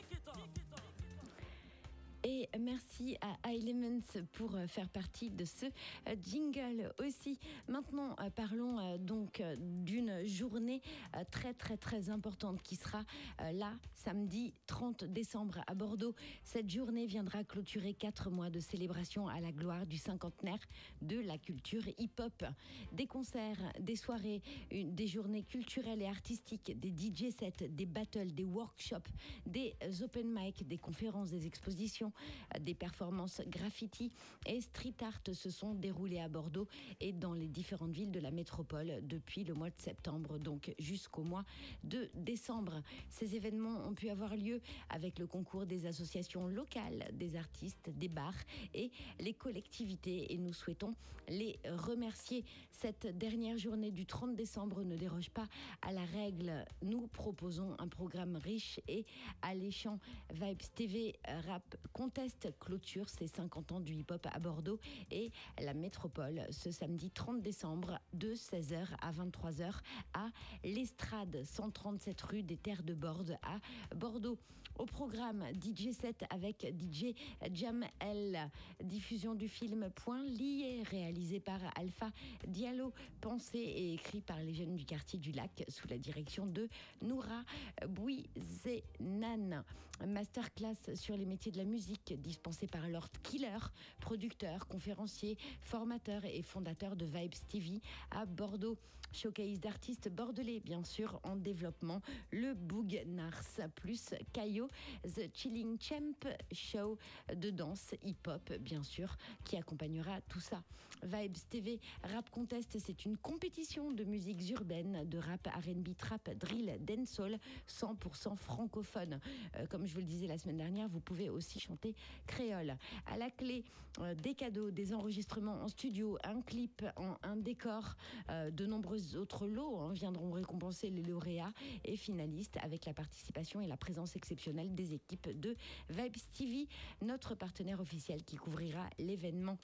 [2.28, 4.00] Et merci à Elements
[4.32, 7.38] pour euh, faire partie de ce euh, jingle aussi.
[7.68, 10.82] Maintenant, euh, parlons donc d'une journée
[11.30, 13.04] très très très importante qui sera
[13.52, 16.16] là samedi 30 décembre à Bordeaux.
[16.42, 20.58] Cette journée viendra clôturer quatre mois de célébration à la gloire du cinquantenaire
[21.02, 22.44] de la culture hip-hop.
[22.92, 24.42] Des concerts, des soirées,
[24.72, 29.10] des journées culturelles et artistiques, des DJ sets, des battles, des workshops,
[29.46, 32.12] des open mic, des conférences, des expositions,
[32.60, 34.12] des performances graffiti
[34.46, 36.68] et street art se sont déroulées à Bordeaux
[37.00, 41.22] et dans les différentes villes de la métropole depuis le mois de septembre, donc jusqu'au
[41.22, 41.44] mois
[41.84, 42.82] de décembre.
[43.10, 48.08] Ces événements ont pu avoir lieu avec le concours des associations locales, des artistes, des
[48.08, 48.34] bars
[48.74, 48.90] et
[49.20, 50.94] les collectivités et nous souhaitons
[51.28, 52.44] les remercier.
[52.70, 55.46] Cette dernière journée du 30 décembre ne déroge pas
[55.82, 56.64] à la règle.
[56.82, 59.04] Nous proposons un programme riche et
[59.42, 59.98] alléchant.
[60.32, 61.14] Vibes TV
[61.46, 61.76] Rap
[62.06, 64.78] Contest clôture ses 50 ans du hip-hop à Bordeaux
[65.10, 69.72] et la métropole ce samedi 30 décembre de 16h à 23h
[70.14, 70.28] à
[70.62, 73.58] l'Estrade 137 rue des Terres de Borde à
[73.96, 74.38] Bordeaux.
[74.78, 77.14] Au programme DJ 7 avec DJ
[77.52, 78.50] Jam L.
[78.82, 82.10] Diffusion du film Point lié réalisé par Alpha
[82.46, 82.92] Diallo,
[83.22, 86.68] pensé et écrit par les jeunes du quartier du lac sous la direction de
[87.00, 87.42] Noura
[87.88, 89.64] Bouizenan.
[90.06, 93.58] Masterclass sur les métiers de la musique dispensé par Lord Killer,
[93.98, 97.80] producteur, conférencier, formateur et fondateur de Vibes TV
[98.10, 98.76] à Bordeaux.
[99.16, 102.02] Showcase d'artistes bordelais, bien sûr, en développement.
[102.32, 104.68] Le Boog Nars plus Caillot,
[105.04, 106.98] The Chilling Champ Show
[107.34, 110.62] de danse hip-hop, bien sûr, qui accompagnera tout ça.
[111.02, 116.76] Vibes TV Rap Contest, c'est une compétition de musiques urbaines, de rap, RB, trap, drill,
[116.80, 117.38] dancehall,
[117.68, 119.20] 100% francophone.
[119.56, 121.94] Euh, comme je vous le disais la semaine dernière, vous pouvez aussi chanter
[122.26, 122.76] créole.
[123.06, 123.64] À la clé,
[124.00, 126.84] euh, des cadeaux, des enregistrements en studio, un clip,
[127.22, 127.96] un décor,
[128.30, 128.66] euh, de
[129.14, 131.52] autres lots hein, viendront récompenser les lauréats
[131.84, 135.54] et finalistes avec la participation et la présence exceptionnelle des équipes de
[135.90, 136.68] Vibes TV,
[137.02, 139.58] notre partenaire officiel qui couvrira l'événement.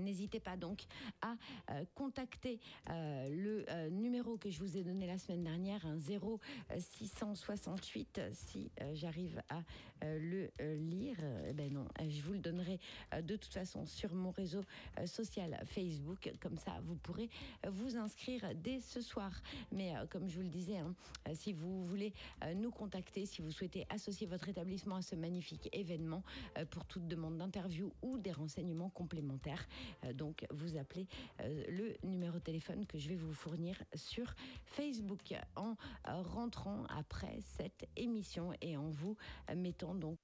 [0.00, 0.84] N'hésitez pas donc
[1.22, 1.36] à
[1.70, 2.60] euh, contacter
[2.90, 6.40] euh, le euh, numéro que je vous ai donné la semaine dernière, un 0
[6.76, 9.62] 668, si j'arrive à
[10.18, 11.16] le euh, lire.
[11.48, 12.78] Eh ben non, euh, je vous le donnerai
[13.12, 14.62] euh, de toute façon sur mon réseau
[14.98, 16.32] euh, social Facebook.
[16.40, 17.28] Comme ça, vous pourrez
[17.64, 19.32] euh, vous inscrire dès ce soir.
[19.72, 20.94] Mais euh, comme je vous le disais, hein,
[21.28, 22.12] euh, si vous voulez
[22.42, 26.22] euh, nous contacter, si vous souhaitez associer votre établissement à ce magnifique événement
[26.58, 29.66] euh, pour toute demande d'interview ou des renseignements complémentaires,
[30.04, 31.06] euh, donc vous appelez
[31.40, 35.76] euh, le numéro de téléphone que je vais vous fournir sur Facebook en
[36.08, 39.16] euh, rentrant après cette émission et en vous
[39.50, 39.54] euh,
[39.94, 40.18] mettant donc